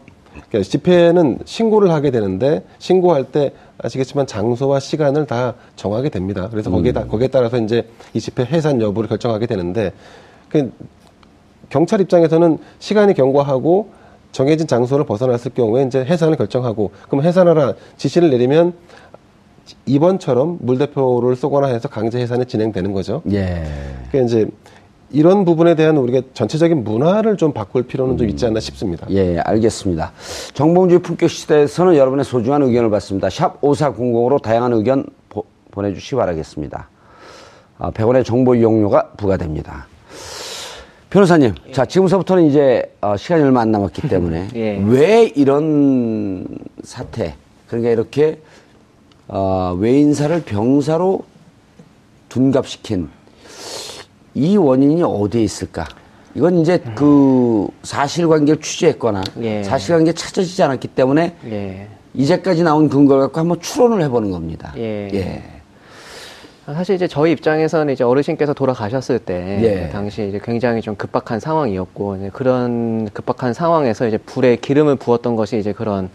그러니까 0.49 0.69
집회는 0.69 1.39
신고를 1.45 1.91
하게 1.91 2.11
되는데 2.11 2.63
신고할 2.79 3.25
때 3.25 3.51
아시겠지만 3.77 4.27
장소와 4.27 4.79
시간을 4.79 5.25
다 5.25 5.55
정하게 5.75 6.09
됩니다. 6.09 6.47
그래서 6.49 6.69
거기에, 6.69 6.93
다, 6.93 7.05
거기에 7.05 7.27
따라서 7.27 7.57
이제 7.57 7.87
이 8.13 8.19
집회 8.19 8.45
해산 8.45 8.81
여부를 8.81 9.09
결정하게 9.09 9.47
되는데 9.47 9.91
그 10.49 10.71
경찰 11.69 11.99
입장에서는 12.01 12.57
시간이 12.79 13.13
경과하고 13.13 13.89
정해진 14.31 14.67
장소를 14.67 15.05
벗어났을 15.05 15.51
경우에 15.53 15.83
이제 15.83 16.03
해산을 16.05 16.37
결정하고 16.37 16.91
그럼 17.09 17.25
해산하라 17.25 17.73
지시를 17.97 18.29
내리면 18.29 18.73
이번처럼 19.85 20.59
물대포를 20.61 21.35
쏘거나 21.35 21.67
해서 21.67 21.87
강제 21.87 22.19
해산이 22.19 22.45
진행되는 22.45 22.91
거죠. 22.93 23.21
예. 23.31 23.63
그러니까 24.09 24.25
이제 24.25 24.47
이런 25.11 25.45
부분에 25.45 25.75
대한 25.75 25.97
우리가 25.97 26.21
전체적인 26.33 26.83
문화를 26.83 27.37
좀 27.37 27.51
바꿀 27.53 27.83
필요는 27.83 28.17
좀 28.17 28.29
있지 28.29 28.45
않나 28.45 28.59
싶습니다. 28.59 29.07
예, 29.09 29.39
알겠습니다. 29.39 30.11
정봉주의 30.53 31.01
품격 31.01 31.29
시대에서는 31.29 31.95
여러분의 31.95 32.25
소중한 32.25 32.61
의견을 32.63 32.89
받습니다. 32.89 33.29
샵 33.29 33.59
5400으로 33.61 34.41
다양한 34.41 34.73
의견 34.73 35.05
보, 35.29 35.43
보내주시기 35.71 36.15
바라겠습니다. 36.15 36.89
아, 37.77 37.91
100원의 37.91 38.23
정보 38.23 38.55
이용료가 38.55 39.11
부과됩니다. 39.17 39.87
변호사님, 41.09 41.55
자, 41.73 41.85
지금서부터는 41.85 42.45
이제 42.45 42.95
어, 43.01 43.17
시간이 43.17 43.43
얼마 43.43 43.61
안 43.61 43.71
남았기 43.71 44.07
때문에 44.07 44.47
예. 44.55 44.81
왜 44.85 45.25
이런 45.35 46.47
사태, 46.83 47.35
그러니까 47.67 47.91
이렇게 47.91 48.39
어, 49.27 49.75
외인사를 49.77 50.41
병사로 50.43 51.21
둔갑시킨 52.29 53.09
이 54.33 54.57
원인이 54.57 55.01
어디에 55.03 55.43
있을까? 55.43 55.85
이건 56.33 56.59
이제 56.59 56.81
그 56.95 57.67
사실관계를 57.83 58.61
취재했거나 58.61 59.21
예. 59.41 59.63
사실관계 59.63 60.13
찾아지지 60.13 60.63
않았기 60.63 60.87
때문에 60.89 61.35
예. 61.45 61.87
이제까지 62.13 62.63
나온 62.63 62.89
근거를 62.89 63.23
갖고 63.23 63.39
한번 63.39 63.59
추론을 63.59 64.01
해보는 64.03 64.31
겁니다. 64.31 64.73
예. 64.77 65.09
예. 65.13 65.43
사실 66.65 66.95
이제 66.95 67.07
저희 67.07 67.31
입장에서는 67.33 67.91
이제 67.91 68.03
어르신께서 68.05 68.53
돌아가셨을 68.53 69.19
때 69.19 69.59
예. 69.61 69.87
그 69.87 69.91
당시 69.91 70.29
이제 70.29 70.39
굉장히 70.41 70.81
좀 70.81 70.95
급박한 70.95 71.41
상황이었고 71.41 72.15
이제 72.17 72.29
그런 72.31 73.09
급박한 73.09 73.53
상황에서 73.53 74.07
이제 74.07 74.17
불에 74.17 74.55
기름을 74.55 74.95
부었던 74.95 75.35
것이 75.35 75.57
이제 75.57 75.73
그런 75.73 76.09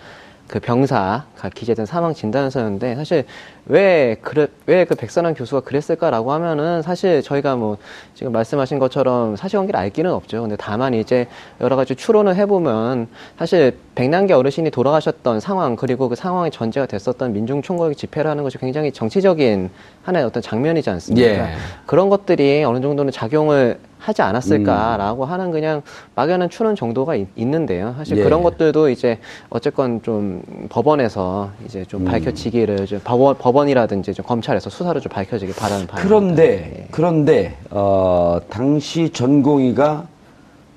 그 0.46 0.60
병사가 0.60 1.26
기재된 1.54 1.86
사망 1.86 2.14
진단서였는데 2.14 2.94
사실 2.96 3.24
왜 3.66 4.16
그래 4.22 4.46
왜그 4.66 4.94
백선환 4.94 5.34
교수가 5.34 5.60
그랬을까라고 5.60 6.32
하면은 6.32 6.82
사실 6.82 7.22
저희가 7.22 7.56
뭐 7.56 7.78
지금 8.14 8.32
말씀하신 8.32 8.78
것처럼 8.78 9.36
사실관계를 9.36 9.78
알 9.78 9.90
길은 9.90 10.12
없죠. 10.12 10.42
근데 10.42 10.56
다만 10.56 10.94
이제 10.94 11.26
여러 11.60 11.76
가지 11.76 11.94
추론을 11.94 12.36
해보면 12.36 13.08
사실 13.38 13.76
백남기 13.94 14.32
어르신이 14.32 14.70
돌아가셨던 14.70 15.40
상황 15.40 15.76
그리고 15.76 16.08
그 16.08 16.16
상황이 16.16 16.50
전제가 16.50 16.86
됐었던 16.86 17.32
민중 17.32 17.62
총궐기 17.62 17.96
집회라는 17.96 18.42
것이 18.42 18.58
굉장히 18.58 18.92
정치적인 18.92 19.70
하나의 20.02 20.24
어떤 20.24 20.42
장면이지 20.42 20.90
않습니까? 20.90 21.28
예. 21.28 21.48
그런 21.86 22.08
것들이 22.08 22.62
어느 22.64 22.80
정도는 22.80 23.10
작용을 23.10 23.78
하지 23.98 24.22
않았을까라고 24.22 25.24
하는 25.24 25.50
그냥 25.50 25.82
막연한 26.14 26.48
추론 26.48 26.76
정도가 26.76 27.16
있, 27.16 27.26
는데요 27.36 27.94
사실 27.96 28.18
예. 28.18 28.22
그런 28.22 28.42
것들도 28.42 28.88
이제 28.90 29.18
어쨌건 29.50 30.02
좀 30.02 30.42
법원에서 30.68 31.25
이제 31.64 31.84
좀 31.84 32.04
밝혀지기를 32.04 32.86
좀 32.86 33.00
법원, 33.04 33.36
법원이라든지 33.38 34.14
좀 34.14 34.24
검찰에서 34.24 34.70
수사를 34.70 35.00
좀 35.00 35.10
밝혀지길 35.10 35.54
바라는 35.54 35.86
바입니다. 35.86 36.08
그런데 36.08 36.88
그런데 36.90 37.56
어, 37.70 38.38
당시 38.48 39.10
전공의가 39.10 40.06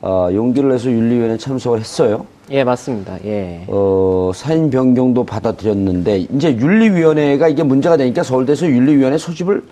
어, 0.02 0.30
용기를 0.32 0.70
내서 0.70 0.90
윤리위원회 0.90 1.38
참석을 1.38 1.80
했어요. 1.80 2.26
예, 2.52 2.64
맞습니다. 2.64 3.18
예. 3.26 3.64
어, 3.68 4.32
사인 4.34 4.70
변경도 4.70 5.26
받아들였는데 5.26 6.20
이제 6.20 6.56
윤리위원회가 6.56 7.48
이게 7.48 7.64
문제가 7.64 7.98
되니까 7.98 8.24
서울대에서 8.24 8.68
윤리위원회 8.68 9.18
소집을 9.18 9.64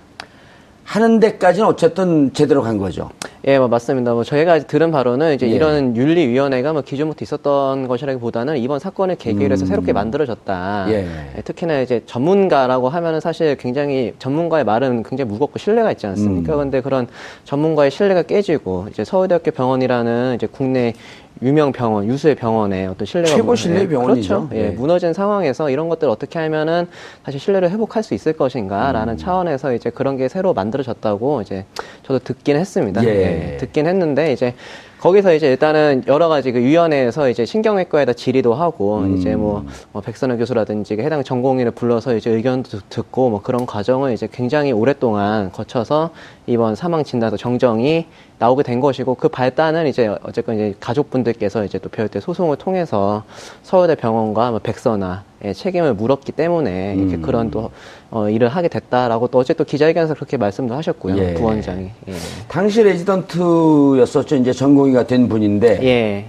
하는 0.84 1.19
데까지는 1.19 1.67
어쨌든 1.67 2.32
제대로 2.34 2.61
간 2.61 2.78
거죠. 2.78 3.09
예, 3.48 3.60
뭐 3.60 3.70
맞습니다. 3.70 4.14
뭐 4.14 4.26
저희가 4.26 4.60
들은 4.60 4.91
바로는 4.91 5.34
이제 5.34 5.48
예. 5.48 5.52
이런 5.52 5.95
윤리위원회가 5.95 6.74
뭐 6.74 6.82
기존부터 6.82 7.24
있었던 7.24 7.88
것이라기보다는 7.88 8.58
이번 8.58 8.80
사건을 8.80 9.16
계기로 9.16 9.54
해서 9.54 9.64
음. 9.64 9.68
새롭게 9.68 9.93
만들어졌다. 9.93 10.88
예. 10.89 11.08
예, 11.38 11.41
특히나 11.41 11.80
이제 11.80 12.02
전문가라고 12.06 12.89
하면은 12.89 13.22
사실 13.22 13.56
굉장히 13.56 14.14
전문가의 14.20 14.66
말은 14.66 15.04
굉장히 15.04 15.32
무겁고 15.32 15.60
신뢰가 15.60 15.93
있지 15.93 16.08
않습니까? 16.08 16.52
음. 16.52 16.58
그런데 16.58 16.82
그런 16.82 17.08
전문가의 17.45 17.89
신뢰가 17.89 18.24
깨지고 18.24 18.88
이제 18.89 19.06
서울대학교 19.06 19.52
병원이라는 19.52 20.36
이제 20.36 20.45
국내 20.52 20.93
유명 21.41 21.71
병원, 21.71 22.05
유수의 22.07 22.35
병원의 22.35 22.88
어떤 22.88 23.05
신뢰가 23.05 23.35
최고 23.35 23.47
무- 23.47 23.55
신뢰의 23.55 23.85
예, 23.85 23.89
병원이죠. 23.89 24.47
그렇죠. 24.47 24.49
예, 24.55 24.65
예. 24.67 24.69
무너진 24.71 25.13
상황에서 25.13 25.69
이런 25.69 25.89
것들을 25.89 26.09
어떻게 26.11 26.39
하면은 26.39 26.88
다시 27.23 27.38
신뢰를 27.39 27.69
회복할 27.69 28.03
수 28.03 28.13
있을 28.13 28.33
것인가라는 28.33 29.13
음. 29.13 29.17
차원에서 29.17 29.73
이제 29.73 29.89
그런 29.89 30.17
게 30.17 30.27
새로 30.27 30.53
만들어졌다고 30.53 31.41
이제 31.41 31.65
저도 32.03 32.19
듣긴 32.19 32.55
했습니다. 32.57 33.03
예. 33.05 33.07
예, 33.53 33.57
듣긴 33.57 33.88
했는데 33.88 34.33
이제 34.33 34.53
거기서 34.99 35.35
이제 35.35 35.47
일단은 35.51 36.03
여러 36.07 36.27
가지 36.27 36.51
그 36.51 36.57
위원회에서 36.57 37.29
이제 37.29 37.45
신경외과에다 37.45 38.13
질의도 38.13 38.55
하고 38.55 38.97
음. 38.97 39.15
이제 39.15 39.35
뭐, 39.35 39.63
뭐 39.91 40.01
백선우 40.01 40.38
교수라든지 40.38 40.95
그 40.95 41.03
해당 41.03 41.23
전공의를 41.23 41.71
불러서 41.73 42.15
이제 42.15 42.31
의견도 42.31 42.69
듣- 42.71 42.89
듣고 42.89 43.29
뭐 43.29 43.41
그런 43.43 43.67
과정을 43.67 44.11
이제 44.13 44.27
굉장히 44.31 44.71
오랫동안 44.71 45.51
거쳐서 45.51 46.09
이번 46.47 46.73
사망 46.73 47.03
진단서 47.03 47.38
정정이 47.38 48.07
나오게 48.39 48.63
된 48.63 48.79
것이고 48.79 49.15
그 49.15 49.29
발단은 49.29 49.88
이제 49.88 50.15
어쨌건 50.23 50.55
이제 50.55 50.75
가족분들께서 50.79 51.65
이제 51.65 51.79
또 51.79 51.89
별대 51.89 52.19
소송을 52.19 52.57
통해서 52.57 53.23
서울대 53.63 53.95
병원과 53.95 54.51
뭐 54.51 54.59
백선아의 54.59 55.55
책임을 55.55 55.95
물었기 55.95 56.31
때문에 56.33 56.95
이렇게 56.97 57.15
음. 57.15 57.21
그런 57.23 57.49
또 57.49 57.71
어, 58.11 58.29
일을 58.29 58.49
하게 58.49 58.67
됐다라고 58.67 59.27
또 59.29 59.39
어제 59.39 59.53
또 59.53 59.63
기자회견에서 59.63 60.13
그렇게 60.13 60.38
말씀도 60.38 60.75
하셨고요 60.75 61.17
예. 61.17 61.33
부원장이 61.33 61.89
예. 62.09 62.13
당시 62.47 62.83
레지던트였었죠. 62.83 64.35
이제 64.35 64.53
전공의가 64.53 65.07
된 65.07 65.27
분인데 65.27 65.79
예. 65.83 66.25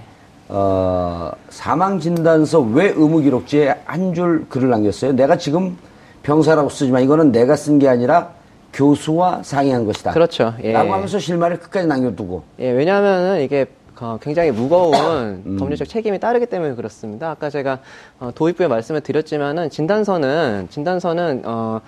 어, 0.47 1.31
사망 1.49 1.99
진단서 1.99 2.59
외 2.61 2.87
의무 2.87 3.19
기록지에 3.21 3.75
한 3.85 4.13
줄 4.15 4.47
글을 4.49 4.69
남겼어요. 4.69 5.11
내가 5.13 5.37
지금 5.37 5.77
병사라고 6.23 6.69
쓰지만 6.69 7.03
이거는 7.03 7.31
내가 7.31 7.55
쓴 7.55 7.77
게 7.77 7.87
아니라 7.87 8.31
교수와 8.73 9.41
상의한 9.43 9.85
것이다. 9.85 10.11
그렇죠. 10.11 10.53
예. 10.63 10.71
라고 10.71 10.93
하면서 10.93 11.19
실마리를 11.19 11.61
끝까지 11.61 11.87
남겨두고. 11.87 12.43
예, 12.59 12.71
왜냐하면은 12.71 13.41
이게 13.41 13.65
어, 13.99 14.17
굉장히 14.21 14.51
무거운 14.51 14.93
음. 15.45 15.57
법률적 15.59 15.87
책임이 15.89 16.19
따르기 16.19 16.45
때문에 16.45 16.75
그렇습니다. 16.75 17.31
아까 17.31 17.49
제가 17.49 17.79
어, 18.19 18.31
도입부에 18.33 18.67
말씀을 18.67 19.01
드렸지만은 19.01 19.69
진단서는 19.69 20.67
진단서는 20.69 21.41
어, 21.45 21.81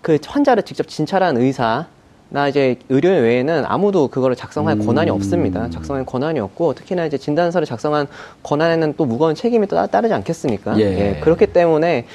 그 0.00 0.18
환자를 0.24 0.62
직접 0.62 0.88
진찰한 0.88 1.36
의사 1.36 1.86
나 2.30 2.46
이제 2.46 2.76
의료인 2.90 3.22
외에는 3.22 3.64
아무도 3.66 4.08
그거를 4.08 4.36
작성할 4.36 4.76
음. 4.78 4.86
권한이 4.86 5.10
없습니다. 5.10 5.68
작성할 5.70 6.04
권한이 6.04 6.38
없고 6.40 6.74
특히나 6.74 7.06
이제 7.06 7.16
진단서를 7.18 7.66
작성한 7.66 8.06
권한에는 8.42 8.94
또 8.98 9.06
무거운 9.06 9.34
책임이 9.34 9.66
또 9.66 9.76
따- 9.76 9.86
따르지 9.86 10.12
않겠습니까? 10.14 10.78
예. 10.78 11.20
그렇기 11.22 11.46
때문에 11.48 12.06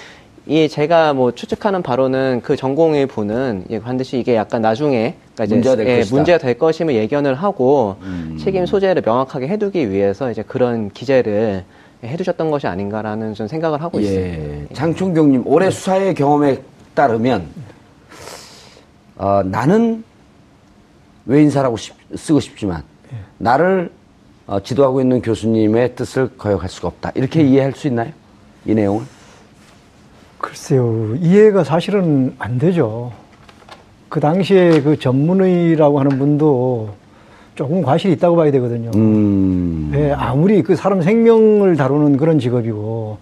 이 0.45 0.67
제가 0.67 1.13
뭐 1.13 1.31
추측하는 1.31 1.81
바로는 1.83 2.41
그 2.43 2.57
전공의 2.57 3.05
분은 3.07 3.65
예, 3.69 3.79
반드시 3.79 4.19
이게 4.19 4.35
약간 4.35 4.61
나중에 4.61 5.15
그러니까 5.35 5.43
이제 5.45 5.55
문제가 5.55 5.75
될 5.77 5.87
예. 5.87 6.03
문제가 6.11 6.37
될 6.37 6.57
것임을 6.57 6.95
예견을 6.95 7.35
하고 7.35 7.95
음. 8.01 8.37
책임 8.41 8.65
소재를 8.65 9.01
명확하게 9.05 9.47
해두기 9.47 9.89
위해서 9.89 10.29
이제 10.31 10.43
그런 10.43 10.89
기재를 10.91 11.63
해두셨던 12.03 12.51
것이 12.51 12.67
아닌가라는 12.67 13.33
좀 13.35 13.47
생각을 13.47 13.81
하고 13.81 14.01
있습니다. 14.01 14.27
예. 14.27 14.67
장충경님, 14.73 15.43
올해 15.45 15.71
수사의 15.71 16.13
경험에 16.15 16.59
따르면, 16.93 17.47
어, 19.15 19.41
나는 19.45 20.03
외인사라고 21.25 21.77
싶- 21.77 21.95
쓰고 22.13 22.41
싶지만, 22.41 22.83
나를 23.37 23.89
어, 24.45 24.59
지도하고 24.59 24.99
있는 24.99 25.21
교수님의 25.21 25.95
뜻을 25.95 26.35
거역할 26.37 26.67
수가 26.67 26.89
없다. 26.89 27.13
이렇게 27.15 27.41
이해할 27.41 27.71
수 27.71 27.87
있나요? 27.87 28.11
이 28.65 28.73
내용을? 28.73 29.05
글쎄요, 30.43 31.15
이해가 31.21 31.63
사실은 31.63 32.35
안 32.37 32.59
되죠. 32.59 33.13
그 34.09 34.19
당시에 34.19 34.81
그 34.81 34.99
전문의라고 34.99 35.99
하는 36.01 36.19
분도 36.19 36.89
조금 37.55 37.81
과실이 37.81 38.13
있다고 38.15 38.35
봐야 38.35 38.51
되거든요. 38.51 38.91
음. 38.93 39.91
예, 39.95 40.11
아무리 40.11 40.61
그 40.61 40.75
사람 40.75 41.01
생명을 41.01 41.77
다루는 41.77 42.17
그런 42.17 42.39
직업이고, 42.39 43.17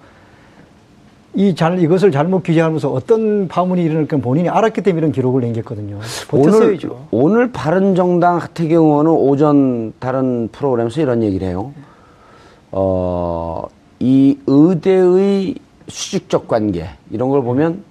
이 1.36 1.54
잘, 1.54 1.80
이것을 1.80 2.12
잘못 2.12 2.42
기재하면서 2.42 2.92
어떤 2.92 3.48
파문이 3.48 3.84
일어날 3.84 4.08
건 4.08 4.20
본인이 4.20 4.50
알았기 4.50 4.82
때문에 4.82 5.02
이런 5.02 5.12
기록을 5.12 5.44
남겼거든요. 5.44 6.00
오늘. 6.32 6.80
오늘 7.12 7.52
바른정당 7.52 8.38
하태경 8.38 8.84
의원은 8.84 9.12
오전 9.12 9.94
다른 10.00 10.50
프로그램에서 10.52 11.02
이런 11.02 11.22
얘기를 11.22 11.48
해요. 11.48 11.72
어, 12.72 13.66
이 14.00 14.40
의대의 14.48 15.56
수직적 15.88 16.48
관계, 16.48 16.88
이런 17.10 17.30
걸 17.30 17.42
보면, 17.44 17.84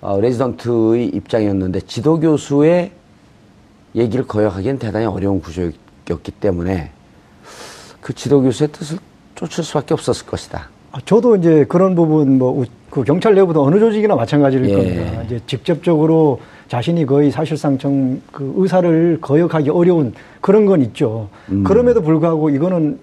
어, 0.00 0.20
레지던트의 0.20 1.06
입장이었는데, 1.08 1.80
지도 1.82 2.18
교수의 2.20 2.90
얘기를 3.94 4.26
거역하기엔 4.26 4.78
대단히 4.78 5.06
어려운 5.06 5.40
구조였기 5.40 6.32
때문에, 6.40 6.90
그 8.00 8.12
지도 8.14 8.42
교수의 8.42 8.68
뜻을 8.72 8.98
쫓을 9.34 9.64
수밖에 9.64 9.94
없었을 9.94 10.26
것이다. 10.26 10.68
아, 10.92 10.98
저도 11.04 11.36
이제 11.36 11.64
그런 11.68 11.94
부분 11.94 12.38
뭐, 12.38 12.60
우- 12.60 12.66
그 12.90 13.02
경찰 13.04 13.34
내부도 13.34 13.64
어느 13.64 13.78
조직이나 13.78 14.14
마찬가지일 14.14 14.68
예. 14.68 14.74
겁니다. 14.74 15.22
이제 15.22 15.40
직접적으로 15.46 16.40
자신이 16.68 17.06
거의 17.06 17.30
사실상 17.30 17.78
좀그 17.78 18.54
의사를 18.56 19.18
거역하기 19.20 19.70
어려운 19.70 20.12
그런 20.42 20.66
건 20.66 20.82
있죠. 20.82 21.28
음. 21.50 21.64
그럼에도 21.64 22.02
불구하고 22.02 22.50
이거는 22.50 22.98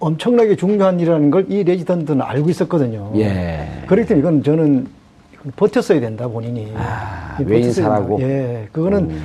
엄청나게 0.00 0.56
중요한 0.56 0.98
일이라는 0.98 1.30
걸 1.30 1.46
이 1.50 1.62
레지던트는 1.64 2.22
알고 2.22 2.50
있었거든요. 2.50 3.12
예. 3.16 3.66
그렇기 3.86 4.08
때문에 4.08 4.20
이건 4.28 4.42
저는 4.42 4.86
버텼어야 5.56 6.00
된다, 6.00 6.28
본인이. 6.28 6.72
아, 6.76 7.36
이 7.40 7.44
외인사라고? 7.44 8.20
예. 8.20 8.68
그거는 8.72 8.98
음. 9.10 9.22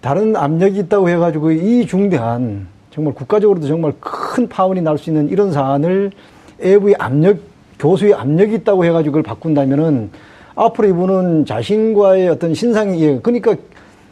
다른 0.00 0.36
압력이 0.36 0.78
있다고 0.80 1.08
해가지고 1.08 1.50
이 1.52 1.86
중대한 1.86 2.66
정말 2.90 3.14
국가적으로도 3.14 3.66
정말 3.66 3.92
큰 4.00 4.48
파원이 4.48 4.80
날 4.82 4.96
수 4.98 5.10
있는 5.10 5.28
이런 5.28 5.52
사안을 5.52 6.12
외부의 6.58 6.94
압력, 6.98 7.38
교수의 7.78 8.14
압력이 8.14 8.54
있다고 8.56 8.84
해가지고 8.84 9.12
그걸 9.12 9.22
바꾼다면은 9.22 10.10
앞으로 10.54 10.88
이분은 10.88 11.44
자신과의 11.46 12.28
어떤 12.28 12.54
신상이, 12.54 13.02
예, 13.02 13.18
그러니까 13.22 13.56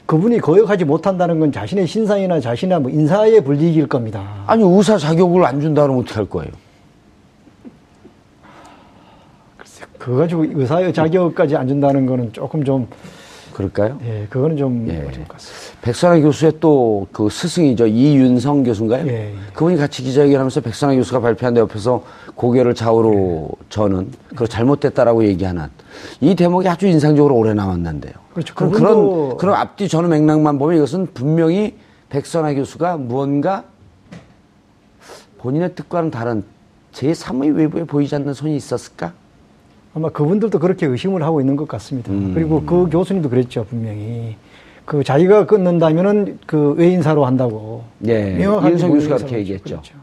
그분이 0.06 0.38
거역하지 0.38 0.84
못한다는 0.84 1.40
건 1.40 1.50
자신의 1.50 1.86
신상이나 1.86 2.40
자신의 2.40 2.80
뭐 2.80 2.90
인사에 2.90 3.40
불이익일 3.40 3.86
겁니다. 3.88 4.44
아니, 4.46 4.62
의사 4.62 4.98
자격을 4.98 5.44
안 5.44 5.60
준다 5.60 5.82
그러면 5.82 6.02
어떻게 6.02 6.16
할 6.16 6.26
거예요? 6.26 6.50
그거 9.98 10.18
가지고 10.18 10.44
의사의 10.44 10.92
자격까지 10.92 11.56
안 11.56 11.66
준다는 11.66 12.04
거는 12.04 12.32
조금 12.34 12.62
좀, 12.62 12.86
그럴까요? 13.54 13.98
예, 14.04 14.26
그거는 14.28 14.56
좀 14.56 14.86
예. 14.88 14.98
어려울 14.98 15.12
것 15.24 15.28
같습니다. 15.28 15.80
백선아 15.82 16.20
교수의 16.20 16.52
또 16.60 17.06
그 17.12 17.28
스승이죠. 17.30 17.86
이윤성 17.86 18.64
교수인가요? 18.64 19.06
예, 19.06 19.12
예. 19.12 19.34
그분이 19.54 19.76
같이 19.76 20.02
기자회견하면서 20.02 20.60
백선아 20.60 20.94
교수가 20.96 21.20
발표한 21.20 21.54
데 21.54 21.60
옆에서 21.60 22.04
고개를 22.34 22.74
좌우로 22.74 23.50
저는 23.70 24.10
그거 24.30 24.46
잘못됐다라고 24.46 25.24
얘기하는 25.24 25.68
이 26.20 26.34
대목이 26.34 26.68
아주 26.68 26.86
인상적으로 26.86 27.36
오래 27.36 27.54
남았는데요. 27.54 28.12
그렇죠. 28.32 28.54
그럼 28.54 28.72
그런 28.72 29.36
그런 29.36 29.54
앞뒤 29.54 29.88
전후 29.88 30.08
맥락만 30.08 30.58
보면 30.58 30.76
이것은 30.76 31.08
분명히 31.14 31.76
백선아 32.10 32.54
교수가 32.54 32.96
무언가 32.96 33.64
본인의 35.38 35.74
뜻과는 35.74 36.10
다른 36.10 36.42
제3의 36.92 37.56
외부에 37.56 37.84
보이지 37.84 38.14
않는 38.16 38.34
손이 38.34 38.56
있었을까? 38.56 39.12
아마 39.94 40.08
그분들도 40.08 40.58
그렇게 40.58 40.86
의심을 40.86 41.22
하고 41.22 41.40
있는 41.40 41.54
것 41.56 41.68
같습니다. 41.68 42.10
음. 42.12 42.32
그리고 42.34 42.62
그 42.64 42.88
교수님도 42.90 43.30
그랬죠, 43.30 43.64
분명히. 43.64 44.36
그 44.84 45.02
자기가 45.04 45.46
끊는다면은 45.46 46.38
그 46.46 46.72
외인사로 46.72 47.24
한다고. 47.24 47.84
예. 48.06 48.34
보이는 48.44 48.76
교수가 48.92 49.16
그렇게. 49.16 49.38
얘기했죠. 49.38 49.80
그렇죠. 49.80 49.94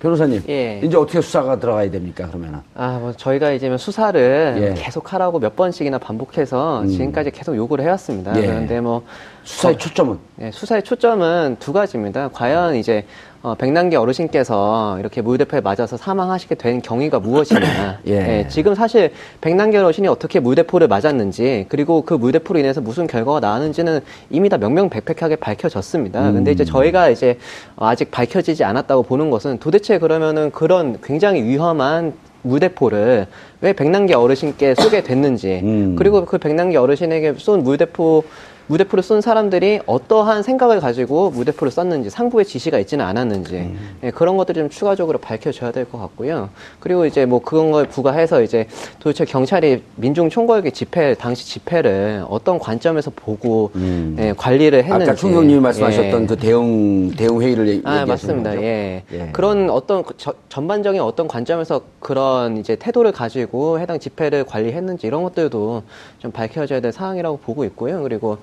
변호사님, 0.00 0.42
예. 0.48 0.80
이제 0.82 0.96
어떻게 0.96 1.20
수사가 1.20 1.60
들어가야 1.60 1.88
됩니까? 1.88 2.26
그러면은 2.26 2.58
아, 2.74 2.98
뭐 3.00 3.12
저희가 3.12 3.52
이제 3.52 3.74
수사를 3.76 4.56
예. 4.58 4.74
계속 4.82 5.12
하라고 5.12 5.38
몇 5.38 5.54
번씩이나 5.54 5.98
반복해서 5.98 6.82
음. 6.82 6.88
지금까지 6.88 7.30
계속 7.30 7.56
요구를 7.56 7.84
해왔습니다. 7.84 8.36
예. 8.36 8.46
그런데 8.46 8.80
뭐 8.80 9.04
수사의 9.44 9.78
초점은 9.78 10.18
예, 10.40 10.50
수사의 10.50 10.82
초점은 10.82 11.56
두 11.60 11.72
가지입니다. 11.72 12.30
과연 12.32 12.74
이제 12.74 13.06
어, 13.42 13.56
백남기 13.56 13.96
어르신께서 13.96 14.98
이렇게 15.00 15.20
물대포에 15.20 15.60
맞아서 15.60 15.96
사망하시게 15.96 16.54
된 16.54 16.80
경위가 16.80 17.18
무엇이냐. 17.18 17.98
예. 18.06 18.12
예, 18.12 18.48
지금 18.48 18.76
사실 18.76 19.10
백남기 19.40 19.76
어르신이 19.76 20.06
어떻게 20.06 20.38
물대포를 20.38 20.86
맞았는지 20.86 21.66
그리고 21.68 22.02
그 22.02 22.14
물대포로 22.14 22.60
인해서 22.60 22.80
무슨 22.80 23.08
결과가 23.08 23.40
나왔는지는 23.40 24.00
이미 24.30 24.48
다 24.48 24.58
명명백백하게 24.58 25.36
밝혀졌습니다. 25.36 26.28
음. 26.28 26.34
근데 26.34 26.52
이제 26.52 26.64
저희가 26.64 27.10
이제 27.10 27.36
아직 27.76 28.12
밝혀지지 28.12 28.62
않았다고 28.62 29.02
보는 29.02 29.30
것은 29.30 29.58
도대체 29.58 29.98
그러면은 29.98 30.52
그런 30.52 30.98
굉장히 31.02 31.42
위험한 31.42 32.12
물대포를 32.42 33.26
왜 33.60 33.72
백남기 33.72 34.14
어르신께 34.14 34.76
쏘게 34.76 35.02
됐는지 35.02 35.60
음. 35.64 35.96
그리고 35.96 36.24
그 36.24 36.38
백남기 36.38 36.76
어르신에게 36.76 37.34
쏜 37.38 37.64
물대포 37.64 38.22
무대포를 38.68 39.02
쏜 39.02 39.20
사람들이 39.20 39.80
어떠한 39.86 40.42
생각을 40.42 40.80
가지고 40.80 41.30
무대포를 41.30 41.70
쐈는지 41.70 42.10
상부의 42.10 42.44
지시가 42.46 42.78
있지는 42.78 43.04
않았는지 43.04 43.54
음. 43.56 43.96
예, 44.04 44.10
그런 44.10 44.36
것들이 44.36 44.60
좀 44.60 44.70
추가적으로 44.70 45.18
밝혀져야 45.18 45.72
될 45.72 45.82
것 45.84 45.98
같고요. 45.98 46.48
그리고 46.78 47.04
이제 47.04 47.26
뭐 47.26 47.40
그런 47.40 47.70
걸 47.72 47.86
부과해서 47.86 48.40
이제 48.42 48.66
도대체 49.00 49.24
경찰이 49.24 49.82
민중 49.96 50.30
총궐기 50.30 50.70
집회 50.70 51.14
당시 51.14 51.44
집회를 51.46 52.24
어떤 52.30 52.58
관점에서 52.58 53.10
보고 53.14 53.70
예, 54.18 54.32
관리를 54.36 54.84
했는지 54.84 55.04
음. 55.04 55.08
아까 55.10 55.14
총경님이 55.16 55.60
말씀하셨던 55.60 56.22
예. 56.22 56.26
그 56.26 56.36
대응 56.36 57.10
대응 57.16 57.42
회의를 57.42 57.68
얘기- 57.68 57.82
아, 57.84 58.06
맞습니다. 58.06 58.56
예. 58.62 59.02
예. 59.12 59.28
그런 59.32 59.68
어떤 59.70 60.02
그 60.04 60.14
저- 60.16 60.34
전반적인 60.48 61.00
어떤 61.00 61.26
관점에서 61.26 61.82
그런 62.00 62.56
이제 62.58 62.76
태도를 62.76 63.12
가지고 63.12 63.80
해당 63.80 63.98
집회를 63.98 64.44
관리했는지 64.44 65.06
이런 65.06 65.22
것들도 65.24 65.82
좀 66.20 66.30
밝혀져야 66.30 66.80
될 66.80 66.92
사항이라고 66.92 67.38
보고 67.38 67.64
있고요. 67.64 68.02
그리고 68.02 68.38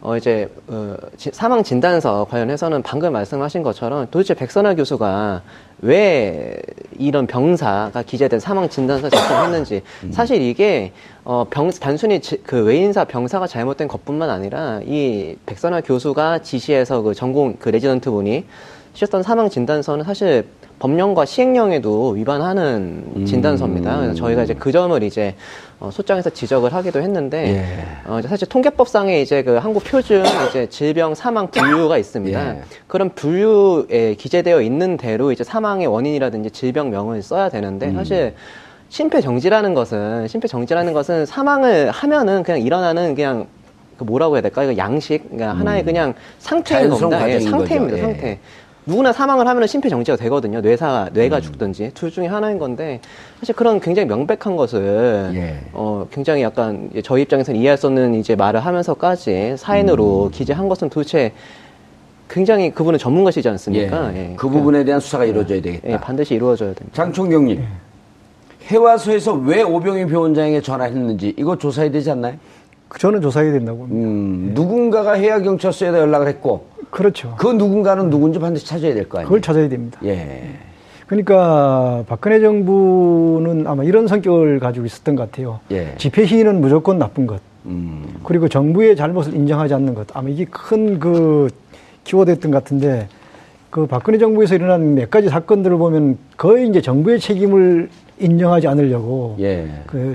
어 0.00 0.16
이제 0.16 0.48
어, 0.68 0.94
지- 1.16 1.30
사망 1.32 1.64
진단서 1.64 2.24
관련해서는 2.30 2.82
방금 2.82 3.12
말씀하신 3.12 3.64
것처럼 3.64 4.06
도대체 4.12 4.32
백선하 4.34 4.74
교수가 4.74 5.42
왜 5.80 6.56
이런 6.98 7.26
병사가 7.26 8.02
기재된 8.02 8.38
사망 8.38 8.68
진단서 8.68 9.10
제출했는지. 9.10 9.82
사실 10.12 10.40
이게 10.40 10.92
어, 11.24 11.46
병, 11.50 11.70
단순히 11.70 12.20
지- 12.20 12.40
그 12.44 12.62
외인사 12.62 13.04
병사가 13.04 13.48
잘못된 13.48 13.88
것뿐만 13.88 14.30
아니라 14.30 14.80
이 14.84 15.36
백선하 15.46 15.80
교수가 15.80 16.42
지시해서 16.42 17.02
그 17.02 17.12
전공 17.14 17.56
그 17.58 17.68
레지던트 17.68 18.08
분이 18.10 18.44
쓰셨던 18.94 19.24
사망 19.24 19.48
진단서는 19.50 20.04
사실 20.04 20.46
법령과 20.78 21.24
시행령에도 21.24 22.10
위반하는 22.10 23.24
진단서입니다. 23.26 23.96
그래서 23.96 24.14
저희가 24.14 24.44
이제 24.44 24.54
그 24.54 24.70
점을 24.70 25.02
이제 25.02 25.34
어, 25.80 25.90
소장에서 25.92 26.30
지적을 26.30 26.72
하기도 26.72 27.00
했는데 27.00 27.54
예. 27.54 28.10
어, 28.10 28.20
사실 28.22 28.48
통계법상에 28.48 29.20
이제 29.20 29.42
그 29.42 29.56
한국 29.56 29.84
표준 29.84 30.24
이제 30.48 30.68
질병 30.68 31.14
사망 31.14 31.50
분류가 31.50 31.98
있습니다. 31.98 32.56
예. 32.56 32.62
그런 32.86 33.10
분류에 33.10 34.14
기재되어 34.14 34.62
있는 34.62 34.96
대로 34.96 35.32
이제 35.32 35.44
사망의 35.44 35.86
원인이라든지 35.86 36.50
질병 36.50 36.90
명을 36.90 37.22
써야 37.22 37.48
되는데 37.48 37.92
사실 37.92 38.34
심폐정지라는 38.88 39.74
것은 39.74 40.28
심폐정지라는 40.28 40.92
것은 40.92 41.26
사망을 41.26 41.90
하면은 41.90 42.42
그냥 42.42 42.60
일어나는 42.60 43.14
그냥 43.14 43.46
그 43.98 44.04
뭐라고 44.04 44.36
해야 44.36 44.42
될까? 44.42 44.62
이거 44.62 44.76
양식, 44.76 45.24
그러니까 45.28 45.58
하나의 45.58 45.84
그냥 45.84 46.14
상태인 46.38 46.88
겁니다. 46.88 47.28
예, 47.28 47.40
상태입니다. 47.40 47.96
거죠. 47.96 47.96
예. 47.96 48.12
상태. 48.12 48.38
누구나 48.88 49.12
사망을 49.12 49.46
하면 49.46 49.66
심폐정지가 49.66 50.16
되거든요. 50.16 50.62
뇌사, 50.62 51.08
음. 51.10 51.10
뇌가 51.12 51.42
죽든지 51.42 51.90
둘 51.92 52.10
중에 52.10 52.26
하나인 52.26 52.58
건데 52.58 53.00
사실 53.38 53.54
그런 53.54 53.80
굉장히 53.80 54.08
명백한 54.08 54.56
것을 54.56 55.30
예. 55.34 55.58
어 55.74 56.06
굉장히 56.10 56.42
약간 56.42 56.88
저희 57.04 57.22
입장에서는 57.22 57.60
이해할 57.60 57.76
수 57.76 57.86
없는 57.88 58.14
이제 58.14 58.34
말을 58.34 58.60
하면서까지 58.60 59.56
사인으로 59.58 60.24
음. 60.24 60.30
기재한 60.30 60.70
것은 60.70 60.88
도대체 60.88 61.32
굉장히 62.30 62.70
그분은 62.70 62.98
전문가시지 62.98 63.46
않습니까? 63.50 64.14
예. 64.14 64.30
예. 64.30 64.36
그 64.36 64.48
부분에 64.48 64.84
대한 64.84 65.00
수사가 65.00 65.26
이루어져야 65.26 65.60
되겠다. 65.60 65.88
예, 65.90 65.96
반드시 65.98 66.34
이루어져야 66.34 66.72
됩니다. 66.72 66.96
장총경님, 66.96 67.62
해와소에서 68.68 69.34
왜 69.34 69.62
오병희 69.62 70.06
병원장에게 70.06 70.62
전화했는지 70.62 71.34
이거 71.36 71.58
조사해야 71.58 71.90
되지 71.90 72.10
않나요? 72.10 72.36
그 72.88 72.98
저는 72.98 73.20
조사해야 73.20 73.52
된다고 73.52 73.80
봅니다. 73.80 74.08
음, 74.08 74.52
누군가가 74.54 75.12
해양경찰서에다 75.12 75.98
연락을 75.98 76.26
했고 76.28 76.77
그렇죠. 76.90 77.34
그 77.38 77.46
누군가는 77.48 78.08
누군지 78.10 78.38
반드시 78.38 78.66
찾아야 78.66 78.94
될 78.94 79.08
거 79.08 79.18
아니에요? 79.18 79.26
그걸 79.28 79.42
찾아야 79.42 79.68
됩니다. 79.68 80.00
예. 80.04 80.54
그러니까 81.06 82.04
박근혜 82.06 82.38
정부는 82.40 83.66
아마 83.66 83.82
이런 83.84 84.06
성격을 84.06 84.58
가지고 84.60 84.86
있었던 84.86 85.16
것 85.16 85.30
같아요. 85.30 85.60
예. 85.70 85.94
집회 85.96 86.26
시위는 86.26 86.60
무조건 86.60 86.98
나쁜 86.98 87.26
것. 87.26 87.40
음. 87.66 88.04
그리고 88.24 88.48
정부의 88.48 88.94
잘못을 88.96 89.34
인정하지 89.34 89.74
않는 89.74 89.94
것. 89.94 90.06
아마 90.14 90.28
이게 90.28 90.44
큰 90.44 90.98
그 90.98 91.48
키워드였던 92.04 92.50
것 92.50 92.62
같은데 92.64 93.08
그 93.70 93.86
박근혜 93.86 94.18
정부에서 94.18 94.54
일어난 94.54 94.94
몇 94.94 95.10
가지 95.10 95.28
사건들을 95.28 95.76
보면 95.76 96.16
거의 96.36 96.68
이제 96.68 96.80
정부의 96.80 97.20
책임을 97.20 97.90
인정하지 98.18 98.66
않으려고 98.68 99.36
예. 99.40 99.66
그 99.86 100.14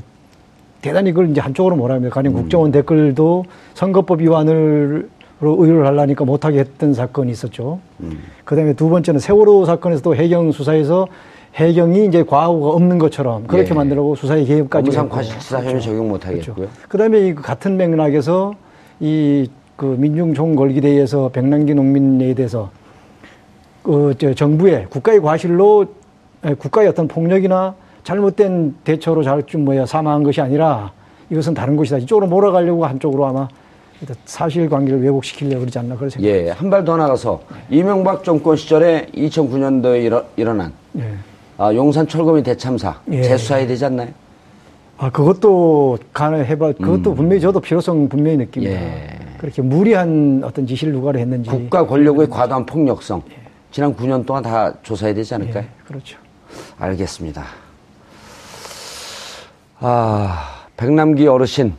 대단히 0.82 1.11
그걸 1.11 1.30
이제 1.30 1.39
한쪽으로 1.39 1.76
몰아갑니다. 1.76 2.13
가령 2.13 2.34
국정원 2.34 2.71
댓글도 2.71 3.45
선거법 3.74 4.21
위반으로 4.21 5.03
의뢰를 5.41 5.86
하려니까 5.86 6.25
못하게 6.25 6.59
했던 6.59 6.93
사건이 6.93 7.31
있었죠. 7.31 7.79
그 8.45 8.55
다음에 8.55 8.73
두 8.73 8.89
번째는 8.89 9.19
세월호 9.19 9.65
사건에서도 9.65 10.15
해경 10.15 10.51
수사에서 10.51 11.07
해경이 11.55 12.05
이제 12.07 12.23
과오가 12.23 12.69
없는 12.69 12.97
것처럼 12.97 13.45
그렇게 13.47 13.69
예. 13.69 13.73
만들고 13.73 14.15
수사의 14.15 14.45
개입까지. 14.45 14.89
업무상. 14.89 15.09
과실치사 15.09 15.63
혐의 15.63 15.81
적용 15.81 16.09
못 16.09 16.25
하겠고요. 16.25 16.55
그렇죠. 16.55 16.71
그다음에 16.88 17.27
이 17.27 17.36
같은 17.36 17.77
맥락에서 17.77 18.53
이 18.99 19.47
그 19.75 19.86
민중총 19.99 20.55
걸기대회에서 20.55 21.29
백남기 21.29 21.73
농민에 21.73 22.34
대해서 22.36 22.69
그저 23.81 24.34
정부의 24.34 24.88
국가의 24.89 25.19
과실로 25.19 25.86
에, 26.45 26.53
국가의 26.53 26.88
어떤 26.89 27.07
폭력이나 27.07 27.75
잘못된 28.03 28.75
대처로 28.84 29.23
잘좀 29.23 29.65
뭐야 29.65 29.86
사망한 29.86 30.23
것이 30.23 30.41
아니라 30.41 30.91
이것은 31.29 31.53
다른 31.53 31.75
것이다. 31.75 31.97
이쪽으로 31.97 32.27
몰아가려고 32.27 32.86
한쪽으로 32.86 33.25
아마 33.25 33.47
사실관계를 34.26 35.01
왜곡시키려고 35.04 35.60
그러지 35.62 35.80
않나 35.80 35.95
그런 35.95 36.10
생각. 36.10 36.28
예, 36.28 36.49
한 36.49 36.70
발 36.70 36.84
더 36.86 36.97
나가서 36.97 37.41
이명박 37.70 38.24
정권 38.24 38.56
시절에 38.58 39.08
2009년도에 39.14 40.04
일어, 40.04 40.24
일어난 40.36 40.74
예. 40.97 41.14
아, 41.58 41.74
용산 41.74 42.08
철거미 42.08 42.43
대참사 42.43 42.99
예. 43.12 43.22
재수사해야 43.24 43.68
되지 43.68 43.86
않나요? 43.86 44.10
아 44.97 45.10
그것도 45.10 45.97
가능해봐. 46.14 46.74
그것도 46.74 47.16
분명히 47.16 47.41
저도 47.41 47.60
필요성 47.60 48.10
분명히 48.10 48.38
느낍니다. 48.38 48.76
음. 48.76 48.82
예. 48.82 49.18
그렇게 49.39 49.62
무리한 49.62 50.41
어떤 50.45 50.66
지시를 50.66 50.93
누가 50.93 51.12
했는지. 51.12 51.49
국가 51.49 51.86
권력의 51.86 52.30
과도한 52.30 52.66
폭력성 52.66 53.22
지난 53.72 53.93
9년 53.95 54.26
동안 54.26 54.41
다 54.43 54.74
조사해야 54.84 55.14
되지 55.16 55.34
않을까요? 55.36 55.64
예, 55.64 55.68
그렇죠. 55.86 56.18
알겠습니다. 56.80 57.43
아, 59.80 60.49
백남기 60.78 61.28
어르신, 61.28 61.74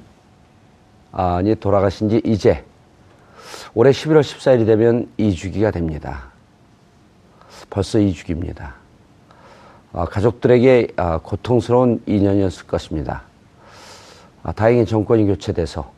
아, 1.17 1.41
이 1.45 1.55
돌아가신 1.55 2.09
지 2.09 2.21
이제 2.25 2.65
올해 3.73 3.93
11월 3.93 4.21
14일이 4.21 4.67
되면 4.67 5.09
2주기가 5.17 5.73
됩니다. 5.73 6.25
벌써 7.71 8.01
2주기입니다. 8.01 8.73
아, 9.93 10.07
가족들에게 10.07 10.89
아, 10.97 11.19
고통스러운 11.19 12.03
2년이었을 12.07 12.67
것입니다. 12.67 13.23
아, 14.43 14.51
다행히 14.51 14.85
정권이 14.85 15.27
교체돼서 15.27 15.93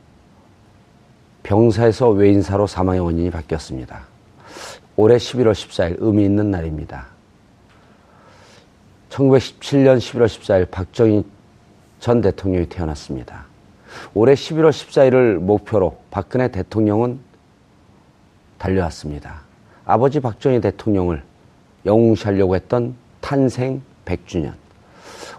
병사에서 1.44 2.10
외인사로 2.10 2.66
사망의 2.66 3.00
원인이 3.00 3.30
바뀌었습니다. 3.30 4.02
올해 4.96 5.16
11월 5.16 5.52
14일 5.52 5.96
의미 5.98 6.26
있는 6.26 6.50
날입니다. 6.50 7.06
1917년 9.08 9.96
11월 9.96 10.26
14일 10.26 10.70
박정희 10.70 11.24
전 12.00 12.20
대통령이 12.20 12.68
태어났습니다. 12.68 13.55
올해 14.14 14.34
11월 14.34 14.70
14일을 14.70 15.38
목표로 15.38 15.96
박근혜 16.10 16.48
대통령은 16.48 17.18
달려왔습니다. 18.58 19.42
아버지 19.84 20.20
박정희 20.20 20.60
대통령을 20.60 21.22
영웅시하려고 21.84 22.56
했던 22.56 22.94
탄생 23.20 23.82
100주년. 24.04 24.52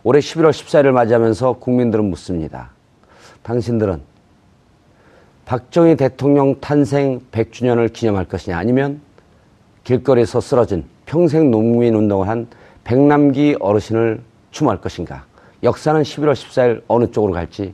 올해 0.04 0.20
11월 0.20 0.52
14일을 0.52 0.92
맞이하면서 0.92 1.54
국민들은 1.54 2.06
묻습니다. 2.06 2.72
당신들은 3.44 4.02
박정희 5.46 5.96
대통령 5.96 6.60
탄생 6.60 7.22
100주년을 7.32 7.92
기념할 7.94 8.26
것이냐 8.26 8.58
아니면 8.58 9.02
길거리에서 9.84 10.42
쓰러진 10.42 10.84
평생 11.06 11.50
농민 11.50 11.96
운동을 11.96 12.28
한 12.28 12.48
백남기 12.84 13.56
어르신을 13.60 14.22
추모할 14.52 14.82
것인가? 14.82 15.26
역사는 15.64 16.02
11월 16.02 16.34
14일 16.34 16.84
어느 16.88 17.10
쪽으로 17.12 17.34
갈지 17.34 17.74